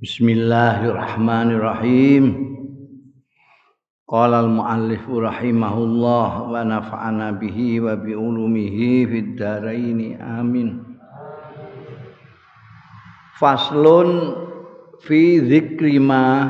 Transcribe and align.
Bismillahirrahmanirrahim. 0.00 2.56
Qala 4.08 4.48
al-muallif 4.48 5.04
rahimahullah 5.04 6.48
wa 6.48 6.56
nafa'ana 6.64 7.36
bihi 7.36 7.84
wa 7.84 8.00
bi 8.00 8.16
ulumihi 8.16 9.04
fid 9.04 9.36
dharain 9.36 10.16
amin. 10.16 10.80
Faslun 13.36 14.40
fi 15.04 15.44
dzikri 15.44 16.00
ma 16.00 16.48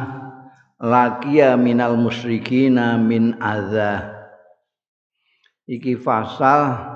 laqiya 0.78 1.59
minal 1.59 1.98
musyrikina 1.98 3.02
min 3.02 3.34
adza. 3.42 4.14
Iki 5.66 5.98
fasal 5.98 6.87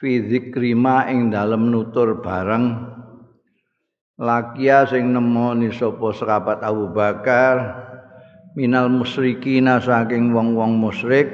fi 0.00 0.24
dzikri 0.24 0.72
ma 0.72 1.04
ing 1.04 1.28
dalem 1.28 1.68
nutur 1.68 2.24
bareng 2.24 2.89
lakia 4.20 4.84
sing 4.84 5.16
nemoni 5.16 5.72
sapa 5.72 6.12
sahabat 6.12 6.60
Abu 6.60 6.92
Bakar 6.92 7.56
minal 8.52 8.92
musyrikina 8.92 9.80
saking 9.80 10.36
wong-wong 10.36 10.76
musyrik. 10.76 11.32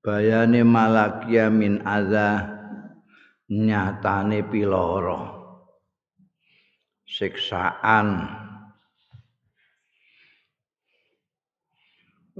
Bayane 0.00 0.62
malakia 0.64 1.50
min 1.50 1.82
adza 1.82 2.46
nyatane 3.50 4.46
piloro. 4.46 5.42
Siksaan. 7.10 8.38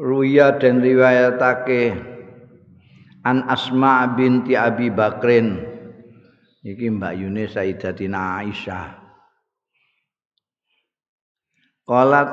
Ruya 0.00 0.56
dan 0.56 0.80
riwayatake 0.80 1.92
an 3.26 3.44
Asma 3.44 4.08
binti 4.16 4.56
Abi 4.56 4.88
Bakrin 4.88 5.69
iki 6.60 6.92
Mbak 6.92 7.12
Yune 7.16 7.44
Sayyidatina 7.48 8.44
Aisyah. 8.44 8.86
Qalat 11.88 12.30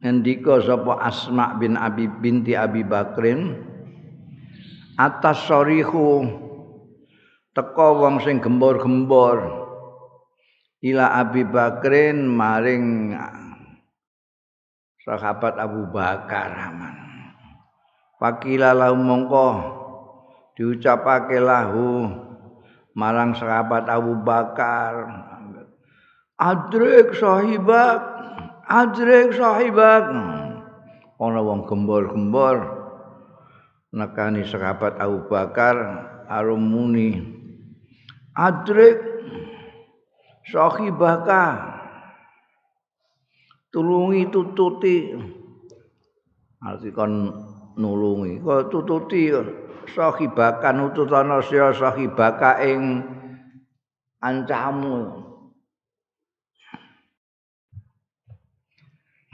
ngendika 0.00 0.62
sapa 0.64 1.02
Asma 1.02 1.58
bin 1.58 1.76
Abi 1.76 2.08
binti 2.08 2.56
Abi 2.56 2.86
Bakrin 2.86 3.60
atas 4.96 5.44
sorihu 5.44 6.24
teka 7.52 7.88
wong 7.92 8.22
sing 8.24 8.40
gembor-gembor. 8.40 9.66
Ila 10.80 11.18
Abi 11.18 11.42
Bakrin 11.42 12.24
maring 12.30 13.16
sahabat 15.02 15.58
Abu 15.58 15.88
Bakar 15.90 16.52
aman. 16.54 16.94
Fakila 18.16 18.72
lahu 18.72 18.96
mongko 18.96 19.48
diucapake 20.56 21.36
lahu 21.36 22.08
marang 22.96 23.36
sahabat 23.36 23.84
Abu 23.92 24.16
Bakar. 24.24 25.24
Adrik 26.36 27.16
sahibak 27.16 28.16
Adrik 28.66 29.38
sahibak. 29.38 30.10
Ana 31.16 31.40
wong 31.40 31.70
gembor-gembor 31.70 32.56
nekani 33.94 34.42
sahabat 34.42 34.98
Abu 34.98 35.30
Bakar 35.30 35.76
arum 36.26 36.66
muni. 36.66 37.14
Adrik 38.34 38.98
sahibaka. 40.50 41.76
Tulungi 43.70 44.26
tututi. 44.34 45.14
Arti 46.58 46.90
kon 46.90 47.12
nulungi 47.76 48.40
kok 48.40 48.72
tututi 48.72 49.30
sahibakan 49.92 50.90
ututana 50.90 51.42
sira 51.42 51.70
sahibaka 51.74 52.62
ing 52.62 53.04
ancamu 54.22 55.26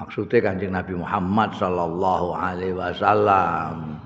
maksudnya 0.02 0.42
kanjeng 0.42 0.74
Nabi 0.74 0.98
Muhammad 0.98 1.54
sallallahu 1.54 2.34
alaihi 2.34 2.74
wasallam. 2.74 4.02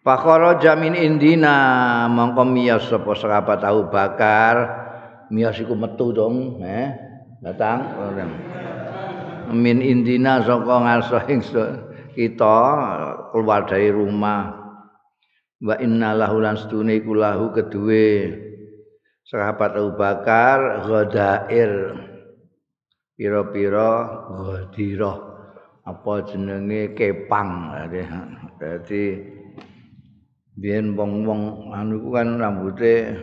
Pakhara 0.00 0.56
jamin 0.56 0.96
indina 0.96 2.08
mongko 2.08 2.48
miyas 2.48 2.88
sapa 2.88 3.12
sahabat 3.12 3.60
Abu 3.60 3.92
Bakar. 3.92 4.80
Miyas 5.28 5.60
iku 5.60 5.76
metu 5.76 6.16
dong 6.16 6.64
eh 6.64 6.88
datang. 7.44 7.84
Min 9.52 9.84
indina 9.84 10.40
saka 10.40 10.76
ngaso 10.88 11.20
kita 12.16 12.58
keluar 13.30 13.68
dari 13.68 13.92
rumah 13.92 14.59
wa 15.60 15.76
inna 15.76 16.16
lahu 16.16 16.40
lan 16.40 16.56
sedune 16.56 16.96
iku 16.96 17.12
lahu 17.12 17.52
kedue 17.52 18.32
sahabat 19.30 19.78
Abu 19.78 19.94
Bakar 19.94 20.82
ghadair. 20.84 21.94
Pira-pira 23.14 23.90
ghadirah. 24.32 25.18
Apa 25.86 26.24
jenenge? 26.26 26.96
Kepang. 26.98 27.72
Dadi 28.58 29.04
biyen 30.60 30.92
wong-wong 30.92 31.72
anu 31.72 32.04
ku 32.04 32.08
kan 32.12 32.36
rambuté 32.36 33.14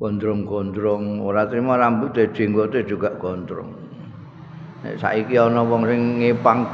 gondrong-gondrong. 0.00 1.20
Ora 1.20 1.46
terima 1.46 1.76
rambute 1.78 2.32
jenggote 2.32 2.86
juga 2.86 3.14
gondrong. 3.18 3.70
Nek 4.82 4.98
saiki 5.00 5.38
ana 5.38 5.62
wong 5.62 5.86
sing 5.88 6.22
ngepang 6.22 6.66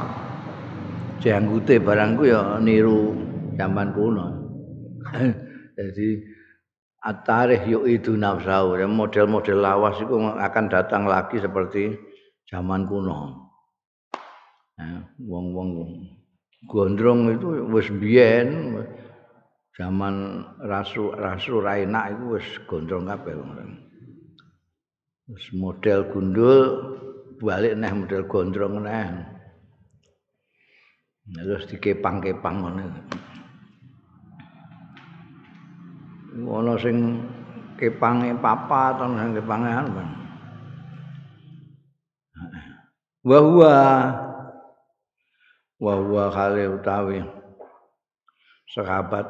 janggute 1.21 1.79
barangku 1.79 2.27
ya 2.27 2.57
niru 2.59 3.13
zaman 3.55 3.93
kuno 3.93 4.40
jadi 5.77 6.07
atarih 7.01 7.61
yuk 7.65 7.85
itu 7.89 8.13
nafsau 8.13 8.77
model-model 8.85 9.57
lawas 9.57 9.97
itu 9.97 10.15
akan 10.21 10.65
datang 10.69 11.09
lagi 11.09 11.41
seperti 11.41 11.97
zaman 12.45 12.85
kuno. 12.85 13.49
Wong-wong 15.21 15.69
gondrong 16.69 17.37
itu 17.37 17.69
wis 17.69 17.89
biyen 17.89 18.77
zaman 19.77 20.45
rasu 20.61 21.13
rasu 21.13 21.61
raina 21.61 22.09
itu 22.13 22.37
wis 22.37 22.47
gondrong 22.65 23.05
kabeh 23.09 23.33
wis 25.31 25.45
model 25.53 26.09
gundul 26.09 26.61
balik 27.41 27.77
neh 27.77 27.93
model 27.93 28.25
gondrong 28.25 28.81
neh. 28.81 29.09
Terus 31.31 31.63
dikepang-kepang 31.69 32.55
ngono 32.65 32.81
ana 36.31 36.73
sing 36.79 37.19
kepange 37.75 38.31
papa 38.39 38.95
atau 38.95 39.11
sing 39.15 39.35
kepange 39.35 39.71
anu. 39.71 40.03
Wa 43.21 43.37
huwa 43.37 43.75
wa 45.81 45.93
huwa 45.97 46.23
khali 46.33 46.65
utawi 46.69 47.21
sahabat 48.71 49.29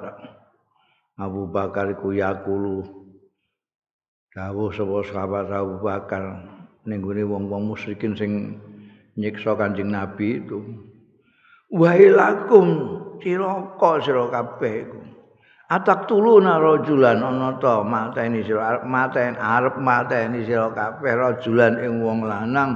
Abu 1.19 1.47
Bakar 1.47 1.91
iku 1.91 2.15
yakulu 2.15 2.87
dawuh 4.31 4.71
sapa 4.71 4.97
sahabat 5.07 5.51
Abu 5.51 5.83
Bakar 5.83 6.23
ning 6.87 7.03
wong-wong 7.03 7.71
musyrikin 7.71 8.15
sing 8.15 8.31
nyiksa 9.19 9.59
Kanjeng 9.59 9.91
Nabi 9.91 10.39
itu 10.39 10.59
wailakum 11.71 12.67
cilaka 13.19 13.91
sira 14.03 14.25
kabeh 14.31 14.73
iku 14.87 14.99
atak 15.71 16.11
tuluna 16.11 16.59
rajulan 16.59 17.23
ana 17.23 17.55
ta 17.55 17.79
mateni 17.79 18.43
sira 18.43 18.83
maten 18.83 19.39
arep 19.39 19.79
mateni 19.79 20.43
sira 20.43 20.67
kabeh 20.75 21.13
rajulan 21.15 21.79
ing 21.79 22.03
wong 22.03 22.27
lanang. 22.27 22.75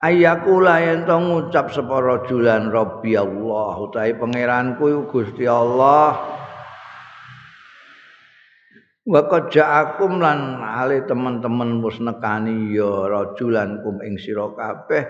Ayakula 0.00 0.84
yen 0.84 1.04
to 1.08 1.16
ngucap 1.16 1.72
sapa 1.72 1.96
rajulan 2.00 2.68
rabbi 2.72 3.16
Allah 3.16 3.72
utahe 3.80 4.16
pangeranku 4.16 5.08
Gusti 5.08 5.44
Allah. 5.48 6.32
Wa 9.04 9.20
ja'akum 9.28 10.16
lan 10.16 10.64
ale 10.64 11.04
teman-teman 11.04 11.76
mus 11.76 12.00
nekani 12.00 12.72
ya 12.72 13.04
rajulan 13.04 13.84
kum 13.84 14.00
ing 14.00 14.16
sira 14.16 14.48
kabeh 14.56 15.04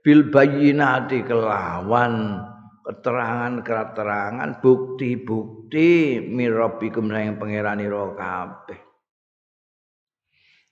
bil 0.00 0.32
bayyinati 0.32 1.24
kelawan 1.28 2.40
keterangan-keterangan 2.84 4.60
bukti-bukti 4.60 6.20
mirabikum 6.20 7.08
yang 7.08 7.40
pangerani 7.40 7.88
ro 7.88 8.12
kabeh. 8.12 8.76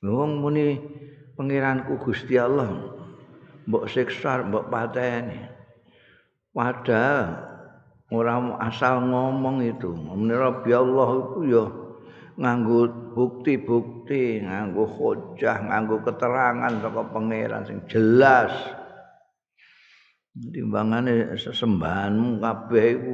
Wong 0.04 0.42
muni 0.42 0.76
pangeranku 1.38 1.96
Gusti 2.04 2.36
Allah 2.36 2.68
mbok 3.64 3.88
siksa 3.88 4.44
mbok 4.44 4.68
pateni. 4.68 5.40
Padahal 6.52 7.38
ora 8.12 8.36
asal 8.60 9.08
ngomong 9.08 9.64
itu. 9.64 9.88
Muni 9.96 10.36
Rabbi 10.36 10.70
Allah 10.76 11.08
itu 11.16 11.40
ya 11.48 11.64
nganggo 12.36 13.12
bukti-bukti, 13.16 14.44
nganggo 14.44 14.84
hujah, 14.84 15.64
nganggo 15.64 16.04
keterangan 16.04 16.72
saka 16.80 17.02
pangeran 17.08 17.62
sing 17.64 17.78
jelas. 17.88 18.52
Timbangane 20.36 21.36
sesembahanmu 21.36 22.40
kabeh 22.40 22.86
iku 22.96 23.12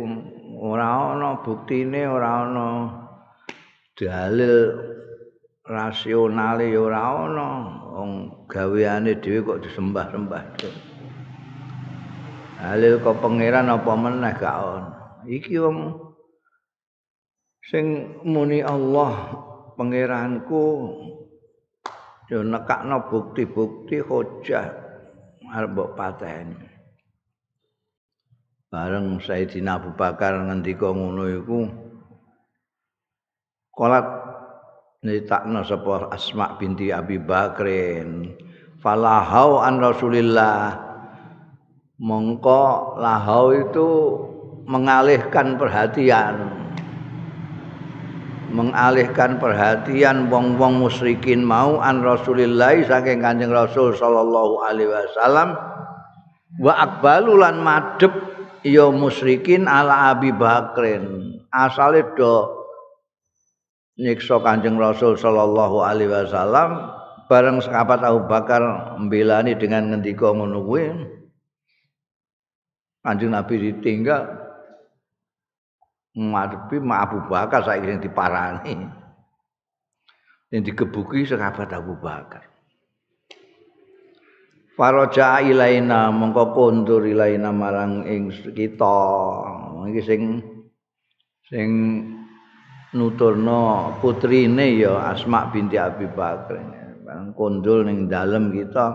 ora 0.59 1.15
ana 1.15 1.43
buktine 1.43 2.07
ora 2.07 2.47
ana. 2.47 2.69
Dalil 3.99 4.55
rasionale 5.67 6.71
ora 6.79 7.03
ana. 7.27 7.49
Wong 7.99 8.11
gaweane 8.47 9.19
dhewe 9.19 9.43
kok 9.43 9.63
disembah-sembah 9.67 10.43
dalil 12.59 12.99
kok 12.99 13.23
pangeran 13.23 13.71
apa 13.71 13.93
meneh 13.95 14.35
gak 14.35 14.59
ono 14.59 14.91
iki 15.31 15.63
wong 15.63 15.95
sing 17.63 18.19
muni 18.27 18.59
Allah 18.59 19.15
pangeranku 19.79 20.65
yo 22.27 22.39
nekakno 22.43 23.07
bukti-bukti 23.07 24.03
hujah 24.03 24.67
arep 25.55 25.71
mbok 25.71 25.95
pateni 25.95 26.59
bareng 28.69 29.17
Sayyidina 29.25 29.81
Abu 29.81 29.97
Bakar 29.97 30.37
ngendika 30.45 30.93
ngono 30.93 31.25
iku 31.25 31.59
kolat 33.73 34.05
nyritakno 35.01 35.65
sapa 35.65 36.13
Asma 36.13 36.61
binti 36.61 36.93
Abi 36.93 37.17
Bakrin 37.17 38.37
falahau 38.85 39.63
an 39.65 39.81
Rasulillah. 39.81 40.87
Mongko 41.99 42.95
lahau 43.03 43.51
itu 43.51 43.89
mengalihkan 44.71 45.59
perhatian 45.59 46.47
mengalihkan 48.55 49.43
perhatian 49.43 50.31
wong-wong 50.31 50.79
musyrikin 50.79 51.43
mau 51.43 51.83
an 51.83 52.07
Rasulillah 52.07 52.87
saking 52.87 53.19
Kanjeng 53.19 53.51
Rasul 53.51 53.99
sallallahu 53.99 54.63
alaihi 54.63 54.95
wasallam 54.95 55.59
wa 56.63 56.73
akbalu 56.79 57.43
lan 57.43 57.67
madhep 57.67 58.28
ya 58.67 58.87
musyrikin 58.91 59.67
ala 59.69 60.15
Abi 60.15 60.35
Bakrin 60.35 61.37
asale 61.53 62.03
do 62.19 62.59
nyiksa 63.99 64.39
Kanjeng 64.43 64.79
Rasul 64.79 65.19
sallallahu 65.19 65.83
alaihi 65.83 66.11
wasallam 66.11 66.95
bareng 67.27 67.59
sahabat 67.61 68.03
Abu 68.03 68.27
Bakar 68.31 68.63
mbelani 68.99 69.59
dengan 69.59 69.91
ngendika 69.91 70.31
ngono 70.31 70.63
kuwi 70.65 70.87
Kanjeng 73.03 73.31
Nabi 73.33 73.55
ditinggal 73.71 74.49
ngadepi 76.19 76.83
Abu 76.83 77.19
Bakar 77.31 77.63
saiki 77.63 77.87
sing 77.87 78.03
diparani. 78.03 78.75
Yang 80.49 80.63
digebuki 80.73 81.29
sahabat 81.29 81.71
Abu 81.77 81.95
Bakar. 82.01 82.58
Faraja 84.79 85.43
ilaina 85.43 86.15
mongko 86.15 86.55
kondur 86.55 87.03
ilaina 87.03 87.51
marang 87.51 88.07
ing 88.07 88.31
kita. 88.55 89.01
Iki 89.91 90.03
sing 90.07 90.23
sing 91.51 91.71
nuturno 92.95 93.91
putrine 93.99 94.79
ya 94.79 95.11
Asma 95.11 95.51
binti 95.51 95.75
Abi 95.75 96.07
Bakar. 96.07 96.63
Bang 97.03 97.35
kondul 97.35 97.91
ning 97.91 98.07
dalem 98.07 98.55
kita 98.55 98.95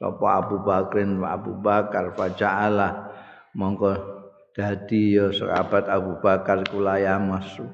sapa 0.00 0.40
Abu 0.40 0.64
Bakrin 0.64 1.20
Abu 1.20 1.52
Bakar 1.60 2.16
faja'ala 2.16 3.12
mongko 3.52 3.92
dadi 4.56 5.20
ya 5.20 5.28
sahabat 5.28 5.84
Abu 5.92 6.16
Bakar 6.24 6.64
kulaya 6.64 7.20
masu 7.20 7.68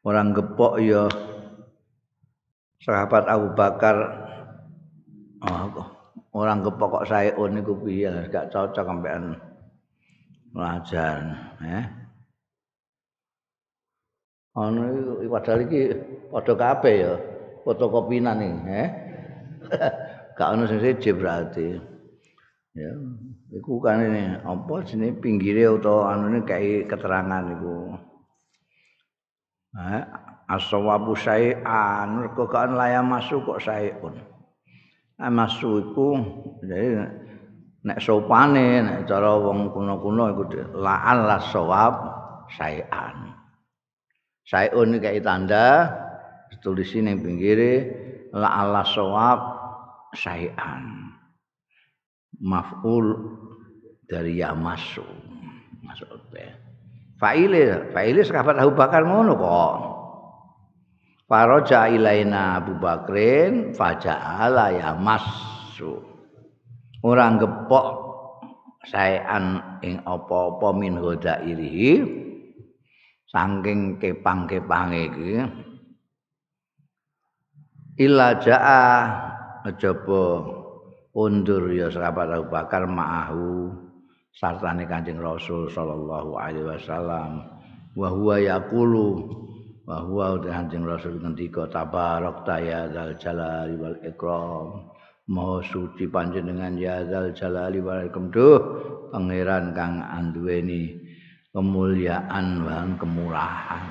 orang 0.00 0.32
gepok 0.32 0.80
ya 0.80 1.04
sahabat 2.80 3.28
Abu 3.28 3.52
Bakar 3.52 3.96
oh, 5.44 5.95
orang 6.36 6.60
gepok 6.60 7.00
kok 7.00 7.08
saya 7.08 7.32
on 7.40 7.56
niku 7.56 7.72
piye? 7.80 8.28
Gak 8.28 8.52
cocok 8.52 8.84
sampean 8.84 9.32
ngajar 10.56 11.20
eh 11.64 11.84
ana 14.56 14.88
iki 14.88 15.28
padahal 15.28 15.60
iki 15.68 15.80
padha 16.32 16.54
kabeh 16.56 16.94
ya 16.96 17.12
fotokopinan 17.64 18.40
iki 18.40 18.60
eh 18.72 18.88
gak 20.36 20.50
ono 20.52 20.68
sing 20.68 20.80
siji 20.84 21.10
berarti. 21.16 21.96
Ya 22.76 22.92
iku 23.56 23.80
kan 23.80 24.04
ini 24.04 24.36
apa 24.44 24.84
jenenge 24.84 25.16
pinggire 25.24 25.64
utawa 25.72 26.12
anune 26.12 26.44
kayak 26.44 26.92
keterangan 26.92 27.56
iku 27.56 27.96
ha 29.80 29.96
aswabu 30.44 31.16
syai'an 31.16 32.20
mergo 32.20 32.44
kan 32.52 32.76
laya 32.76 33.00
masuk 33.00 33.48
kok 33.48 33.64
syai'un 33.64 34.35
ha 35.16 35.26
masuk 35.32 35.92
iku 35.92 36.08
jadi 36.60 37.08
nek 37.86 37.98
sopane 38.02 38.82
nek 38.84 38.98
cara 39.08 39.38
wong 39.40 39.72
kuno-kuno 39.72 40.34
iku 40.34 40.42
la'al 40.76 41.18
la 41.24 41.38
sawab 41.38 41.94
syai'an. 42.52 43.32
Syai'un 44.46 44.94
iki 44.94 45.02
kayak 45.02 45.24
tanda 45.26 45.66
ditulis 46.50 46.90
ning 46.98 47.22
pinggire 47.22 47.72
la'al 48.34 48.68
la 48.74 48.84
sawab 48.84 49.40
syai'an. 50.14 51.14
Maf'ul 52.36 53.16
dari 54.06 54.38
ya 54.44 54.52
masuk 54.52 55.08
masuk 55.82 56.10
be 56.30 56.44
faile 57.16 57.90
faile 57.96 58.20
sahabat 58.22 58.60
Abu 58.60 58.76
Bakar 58.76 59.02
ngono 59.08 59.34
kok 59.40 59.95
Faraja 61.26 61.90
ilaina 61.90 62.62
Abu 62.62 62.78
Bakrin 62.78 63.74
faja'ala 63.74 64.78
ya 64.78 64.94
masuk 64.94 66.06
orang 67.02 67.42
gepok 67.42 67.86
saean 68.86 69.58
ing 69.82 69.98
apa-apa 70.06 70.70
min 70.70 70.94
hodairihi 70.94 71.90
saking 73.26 73.98
kepang-kepange 73.98 75.00
iki. 75.10 75.34
Illa 78.06 78.38
jaa 78.38 78.86
ajaba 79.66 80.46
undur 81.10 81.74
ya 81.74 81.90
sahabat 81.90 82.38
Abu 82.38 82.54
Bakar 82.54 82.86
ma'ahu 82.86 83.74
sartane 84.30 84.86
Kanjeng 84.86 85.18
Rasul 85.18 85.66
sallallahu 85.74 86.38
alaihi 86.38 86.70
wasallam. 86.70 87.50
Wa 87.98 88.14
huwa 88.14 88.38
yaqulu 88.38 89.42
wa 89.86 90.02
huwa 90.02 90.42
Kanjeng 90.42 90.82
Rasul 90.82 91.22
ngendika 91.22 91.70
tabarak 91.70 92.42
ya 92.58 92.90
zal 92.90 93.14
jalali 93.16 93.78
wal 93.78 93.98
ikram. 94.02 94.90
Maha 95.26 95.58
suci 95.66 96.06
panjenengan 96.06 96.74
ya 96.78 97.06
zal 97.06 97.30
jalali 97.30 97.78
wal 97.78 98.10
ikram. 98.10 98.34
Duh 98.34 98.58
pangeran 99.14 99.70
kang 99.78 100.02
anduweni 100.02 100.98
kemuliaan 101.54 102.66
dan 102.66 102.98
kemurahan. 102.98 103.86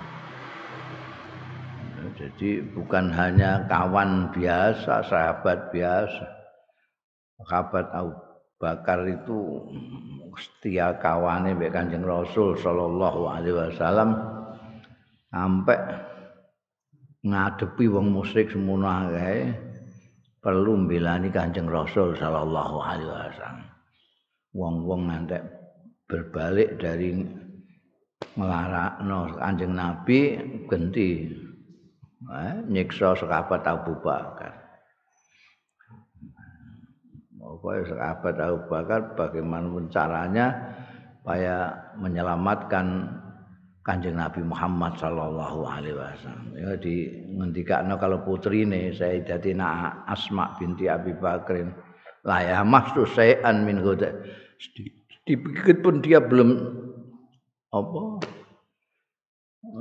Jadi 2.16 2.64
bukan 2.72 3.12
hanya 3.12 3.66
kawan 3.68 4.32
biasa 4.32 5.04
sahabat 5.04 5.74
biasa. 5.74 6.28
Sahabat 7.44 7.92
Abu 7.92 8.16
Bakar 8.56 9.04
itu 9.04 9.68
setia 10.40 10.96
kawane 10.96 11.52
mbek 11.52 11.76
Kanjeng 11.76 12.08
Rasul 12.08 12.56
sallallahu 12.56 13.28
alaihi 13.28 13.58
wasallam 13.60 14.16
sampai 15.36 15.76
ngadepi 17.28 17.92
wong 17.92 18.16
musyrik 18.16 18.48
semono 18.56 18.88
akeh 18.88 19.52
perlu 20.40 20.88
mbelani 20.88 21.28
Kanjeng 21.28 21.68
Rasul 21.68 22.16
sallallahu 22.16 22.78
alaihi 22.80 23.12
wasallam. 23.12 23.68
Wong-wong 24.56 25.12
nanti 25.12 25.36
berbalik 26.08 26.80
dari 26.80 27.20
nglarakno 28.40 29.36
Kanjeng 29.36 29.76
Nabi 29.76 30.40
genti 30.72 31.28
eh, 32.32 32.56
nyiksa 32.72 33.20
sahabat 33.20 33.68
Abu 33.68 34.00
Bakar. 34.00 34.56
Pokoknya 37.36 37.92
sahabat 37.92 38.36
Abu 38.40 38.60
Bakar 38.72 39.02
bagaimana 39.20 39.68
caranya 39.92 40.48
supaya 41.20 41.74
menyelamatkan 42.00 42.86
Kanjeng 43.86 44.18
Nabi 44.18 44.42
Muhammad 44.42 44.98
sallallahu 44.98 45.62
alaihi 45.70 45.94
wasallam. 45.94 46.58
Ya 46.58 46.74
di 46.74 47.06
ngendikakno 47.38 48.02
kalau 48.02 48.26
putri 48.26 48.66
ini 48.66 48.90
Sayyidatina 48.90 50.02
Asma 50.10 50.58
binti 50.58 50.90
Abi 50.90 51.14
Bakrin 51.14 51.70
ya 52.26 52.66
mastu 52.66 53.06
sayan 53.06 53.62
min 53.62 53.78
huda. 53.78 54.10
Dipikir 55.30 55.86
pun 55.86 56.02
dia 56.02 56.18
belum 56.18 56.58
apa 57.70 58.02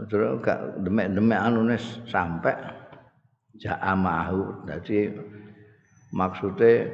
Terus 0.08 0.40
gak 0.40 0.84
demek-demek 0.84 1.40
anune 1.40 1.76
sampai 2.08 2.56
ja'amahu. 3.60 4.64
Jadi 4.68 5.12
maksudnya 6.12 6.88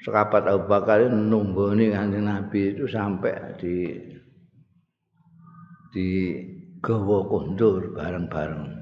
sahabat 0.00 0.48
Abu 0.48 0.64
Bakar 0.66 1.04
nunggoni 1.08 1.92
kanjeng 1.92 2.26
Nabi 2.26 2.74
itu 2.74 2.88
sampai 2.88 3.54
di 3.60 3.96
di 5.90 6.38
gawa 6.78 7.26
kondur 7.26 7.92
bareng-bareng. 7.98 8.80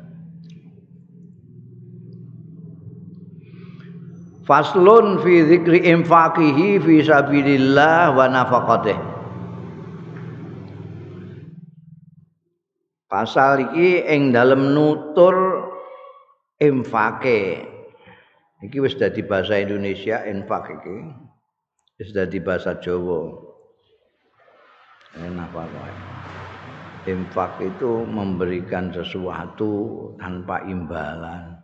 Faslun 4.49 5.21
fi 5.21 5.45
dzikri 5.45 5.85
infaqihi 5.93 6.81
fi 6.81 6.95
sabilillah 7.05 8.17
wa 8.17 8.25
nafaqatih. 8.33 8.97
Pasal 13.09 13.73
iki 13.73 14.05
ing 14.09 14.33
dalem 14.33 14.73
nutur 14.73 15.37
infake. 16.61 17.65
Iki 18.65 18.77
wis 18.85 18.97
dadi 18.97 19.25
bahasa 19.25 19.61
Indonesia 19.61 20.25
infak 20.29 20.81
iki. 20.81 20.99
Wis 22.01 22.13
dadi 22.13 22.41
bahasa 22.41 22.77
Jawa. 22.81 23.49
Enak 25.19 25.51
apa 25.51 26.38
Infak 27.09 27.57
itu 27.65 28.05
memberikan 28.05 28.93
sesuatu 28.93 29.97
tanpa 30.21 30.61
imbalan. 30.69 31.57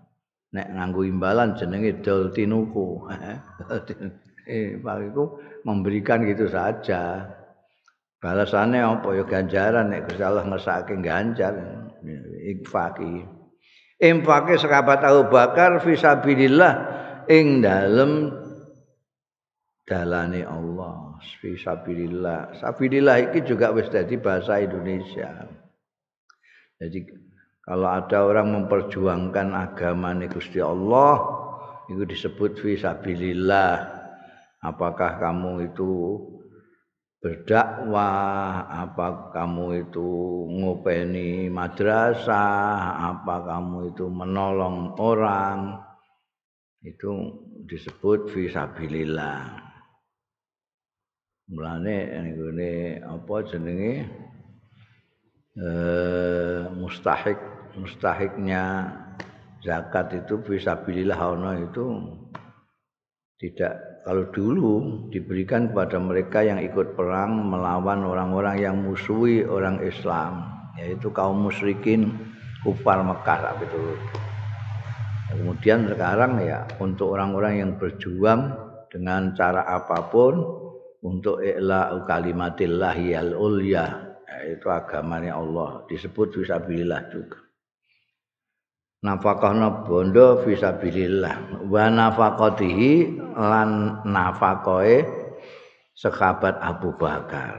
Nek 0.57 0.73
nganggo 0.73 1.05
imbalan 1.05 1.53
jenenge 1.53 2.01
dol 2.01 2.33
tinuku. 2.33 3.05
Infak 4.49 4.99
itu 5.13 5.25
memberikan 5.69 6.25
gitu 6.25 6.49
saja. 6.49 7.29
Balasannya 8.25 8.81
apa 8.81 9.09
ya 9.21 9.25
ganjaran 9.29 9.93
nek 9.93 10.09
Gusti 10.09 10.25
Allah 10.25 10.49
ngesake 10.49 10.97
ganjar 11.05 11.53
infaki. 12.49 13.21
Infake 14.01 14.57
sahabat 14.57 15.05
Abu 15.05 15.29
Bakar 15.29 15.77
fisabilillah 15.85 16.73
ing 17.29 17.61
dalem 17.61 18.33
dalane 19.85 20.41
Allah. 20.41 21.04
Fisabilillah. 21.21 22.59
Sabilillah 22.59 23.31
iki 23.31 23.45
juga 23.47 23.71
wis 23.71 23.91
dadi 23.91 24.19
bahasa 24.19 24.59
Indonesia. 24.59 25.47
Jadi 26.81 26.99
kalau 27.65 27.89
ada 27.89 28.29
orang 28.29 28.53
memperjuangkan 28.53 29.57
agama 29.57 30.13
Gusti 30.29 30.61
Allah 30.61 31.17
itu 31.89 32.05
disebut 32.05 32.61
fisabilillah. 32.61 34.05
Apakah 34.65 35.21
kamu 35.21 35.73
itu 35.73 35.93
berdakwah, 37.25 38.69
apa 38.69 39.33
kamu 39.33 39.89
itu 39.89 40.09
ngopeni 40.61 41.49
madrasah, 41.49 43.01
apa 43.01 43.49
kamu 43.49 43.97
itu 43.97 44.13
menolong 44.13 44.93
orang, 45.01 45.81
itu 46.85 47.41
disebut 47.65 48.29
fisabilillah. 48.29 49.64
Mulane 51.45 52.09
ini 52.09 52.97
apa 53.05 53.35
jenenge 53.45 54.09
eh, 55.61 56.63
mustahik 56.73 57.37
mustahiknya 57.77 58.89
zakat 59.61 60.25
itu 60.25 60.41
fisabilillah 60.41 61.21
ono 61.21 61.53
itu 61.61 61.85
tidak 63.37 64.05
kalau 64.09 64.25
dulu 64.33 64.75
diberikan 65.13 65.69
kepada 65.69 66.01
mereka 66.01 66.41
yang 66.41 66.65
ikut 66.65 66.97
perang 66.97 67.37
melawan 67.45 68.09
orang-orang 68.09 68.65
yang 68.65 68.77
musuhi 68.81 69.45
orang 69.45 69.85
Islam 69.85 70.49
yaitu 70.81 71.13
kaum 71.13 71.45
musyrikin 71.45 72.13
kufar 72.65 73.05
Mekah 73.05 73.53
itu. 73.61 73.81
Kemudian 75.29 75.93
sekarang 75.93 76.41
ya 76.41 76.65
untuk 76.81 77.13
orang-orang 77.13 77.61
yang 77.61 77.71
berjuang 77.77 78.55
dengan 78.89 79.37
cara 79.37 79.67
apa 79.67 80.09
pun 80.09 80.64
untuk 81.05 81.45
i'la 81.45 81.93
kalimatillah 82.09 82.97
al 82.97 83.37
ulya 83.37 83.85
yaitu 84.25 84.67
agamanya 84.73 85.37
Allah 85.37 85.85
disebut 85.87 86.41
fisabilillah 86.41 87.13
juga. 87.13 87.45
nafakahna 89.05 89.85
bondo 89.85 90.41
fisabilillah 90.49 91.69
wa 91.69 91.85
nafaqatihi 91.93 93.21
lan 93.37 94.01
nafakoe 94.09 95.05
sahabat 95.93 96.57
Abu 96.59 96.97
Bakar. 96.97 97.53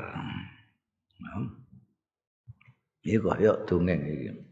Iki 3.06 3.22
kaya 3.22 3.54
dongeng 3.70 4.02
iki. 4.02 4.45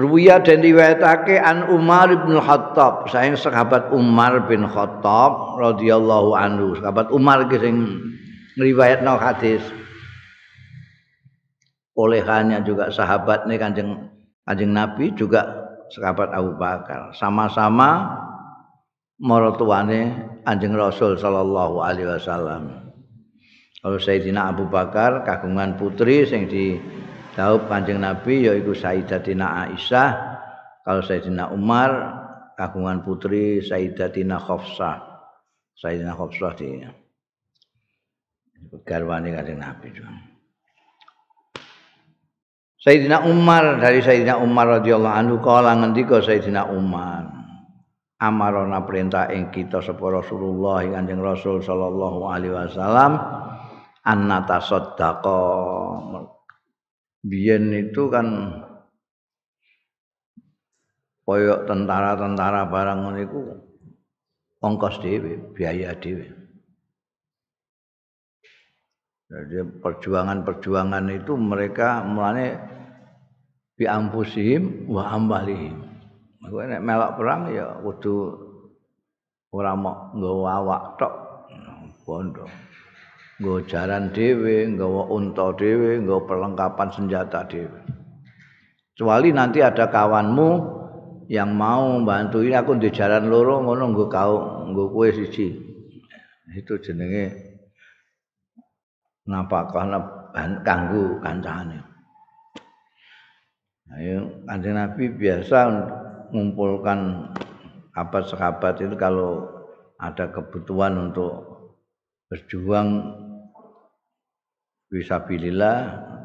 Ruwiya 0.00 0.40
dan 0.40 0.64
riwayatake 0.64 1.36
an 1.36 1.68
Umar 1.68 2.08
bin 2.08 2.40
Khattab, 2.40 3.12
sayang 3.12 3.36
sahabat 3.36 3.92
Umar 3.92 4.48
bin 4.48 4.64
Khattab 4.64 5.60
radhiyallahu 5.60 6.32
anhu. 6.32 6.80
Sahabat 6.80 7.12
Umar 7.12 7.44
ki 7.52 7.60
sing 7.60 7.76
ngriwayatno 8.56 9.20
hadis. 9.20 9.60
olehannya 12.00 12.64
juga 12.64 12.88
sahabat 12.88 13.44
nih 13.44 13.60
kanjeng 13.60 13.90
kanjeng 14.48 14.72
Nabi 14.72 15.12
juga 15.12 15.68
sahabat 15.92 16.32
Abu 16.32 16.56
Bakar 16.56 17.12
sama-sama 17.12 18.16
mertuane 19.20 20.16
anjing 20.48 20.72
Rasul 20.72 21.20
Shallallahu 21.20 21.84
Alaihi 21.84 22.08
Wasallam. 22.08 22.88
Kalau 23.80 23.96
Sayyidina 24.00 24.48
Abu 24.48 24.68
Bakar 24.68 25.24
kagungan 25.28 25.76
putri 25.76 26.24
sing 26.24 26.48
di 26.48 26.76
daup 27.40 27.72
kanjeng 27.72 28.04
Nabi 28.04 28.44
yaitu 28.44 28.76
Sayyidatina 28.76 29.64
Aisyah. 29.64 30.10
Kalau 30.84 31.00
Sayyidina 31.00 31.48
Umar 31.48 31.90
kagungan 32.60 33.00
putri 33.00 33.64
Sayyidatina 33.64 34.36
Khafsah. 34.36 35.00
Sayyidina 35.80 36.12
Khafsah 36.12 36.52
di 36.60 36.84
garwane 38.84 39.32
kanjeng 39.32 39.56
Nabi. 39.56 39.88
Sayyidina 42.76 43.24
Umar 43.24 43.80
dari 43.80 44.04
Sayyidina 44.04 44.36
Umar 44.36 44.80
radhiyallahu 44.80 45.16
anhu 45.16 45.36
kala 45.40 45.80
ngendika 45.80 46.20
Sayyidina 46.20 46.68
Umar 46.68 47.24
amarona 48.20 48.84
perintah 48.84 49.32
ing 49.32 49.48
kita 49.48 49.80
sapa 49.80 50.12
Rasulullah 50.12 50.84
Kanjeng 50.84 51.24
Rasul 51.24 51.64
sallallahu 51.64 52.20
alaihi 52.28 52.52
wasallam 52.52 53.16
anna 54.04 54.44
tasaddaqa 54.44 55.40
biyen 57.20 57.72
itu 57.72 58.08
kan 58.08 58.26
koyok 61.28 61.68
tentara-tentara 61.68 62.66
barang 62.66 62.98
ngono 63.06 63.18
iku 63.22 63.40
ongkos 64.60 64.98
dhewe, 65.00 65.54
biaya 65.54 65.94
dhewe. 65.96 66.26
Jadi 69.30 69.62
perjuangan-perjuangan 69.78 71.06
itu 71.14 71.38
mereka 71.38 72.02
mulane 72.02 72.58
bi 73.78 73.86
wa 73.86 75.02
ambalihim. 75.06 75.86
Kowe 76.50 76.66
nek 76.66 76.82
melok 76.82 77.14
perang 77.14 77.54
ya 77.54 77.78
kudu 77.78 78.34
ora 79.54 79.78
mok 79.78 80.18
nggawa 80.18 80.50
awak 80.58 80.82
tok 80.98 81.14
bondo. 82.02 82.42
Nggawa 83.40 83.60
jaran 83.64 84.12
dhewe, 84.12 84.68
nggawa 84.68 85.08
unta 85.08 85.56
dhewe, 85.56 85.96
nggawa 86.04 86.28
perlengkapan 86.28 86.88
senjata 86.92 87.48
dhewe. 87.48 87.80
Kecuali 88.92 89.32
nanti 89.32 89.64
ada 89.64 89.88
kawanmu 89.88 90.50
yang 91.32 91.56
mau 91.56 91.96
bantu 92.04 92.44
ini 92.44 92.52
aku 92.52 92.76
di 92.76 92.92
jalan 92.92 93.32
loro 93.32 93.64
ngono 93.64 93.96
nggo 93.96 94.12
kau 94.12 94.68
nggo 94.68 94.92
kowe 94.92 95.08
siji. 95.08 95.56
Itu 96.52 96.76
jenenge 96.84 97.32
napakah 99.24 99.88
kanggo 100.60 101.16
kancane. 101.24 101.80
Ayo 103.96 104.44
kanjeng 104.44 104.76
Nabi 104.76 105.16
biasa 105.16 105.58
mengumpulkan 106.28 107.32
apa 107.96 108.18
sahabat 108.22 108.84
itu 108.84 109.00
kalau 109.00 109.48
ada 109.96 110.28
kebutuhan 110.28 111.08
untuk 111.08 111.32
berjuang 112.30 113.16
fisabilillah 114.90 115.78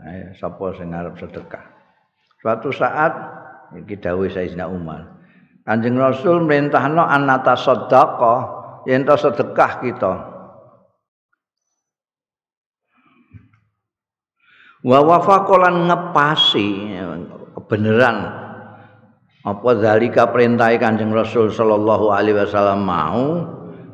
eh, 0.10 0.26
sapa 0.36 0.74
sing 0.76 0.92
arep 0.92 1.16
sedekah. 1.22 1.66
Suatu 2.42 2.74
saat 2.74 3.14
iki 3.78 4.02
dawuh 4.02 4.28
Sayyidina 4.28 4.66
Umar. 4.68 5.16
Kanjeng 5.66 5.98
Rasul 5.98 6.46
merintahno 6.46 7.06
anata 7.06 7.58
sedekah 7.58 8.42
yen 8.90 9.06
sedekah 9.06 9.72
kita. 9.82 10.36
wa 14.86 15.02
wafaqolan 15.02 15.90
ngepasi 15.90 16.94
kebenaran 17.58 18.18
apa 19.42 19.70
zalika 19.82 20.30
perintah 20.30 20.70
Kanjeng 20.78 21.10
Rasul 21.10 21.50
sallallahu 21.50 22.14
alaihi 22.14 22.38
wasallam 22.38 22.86
mau 22.86 23.26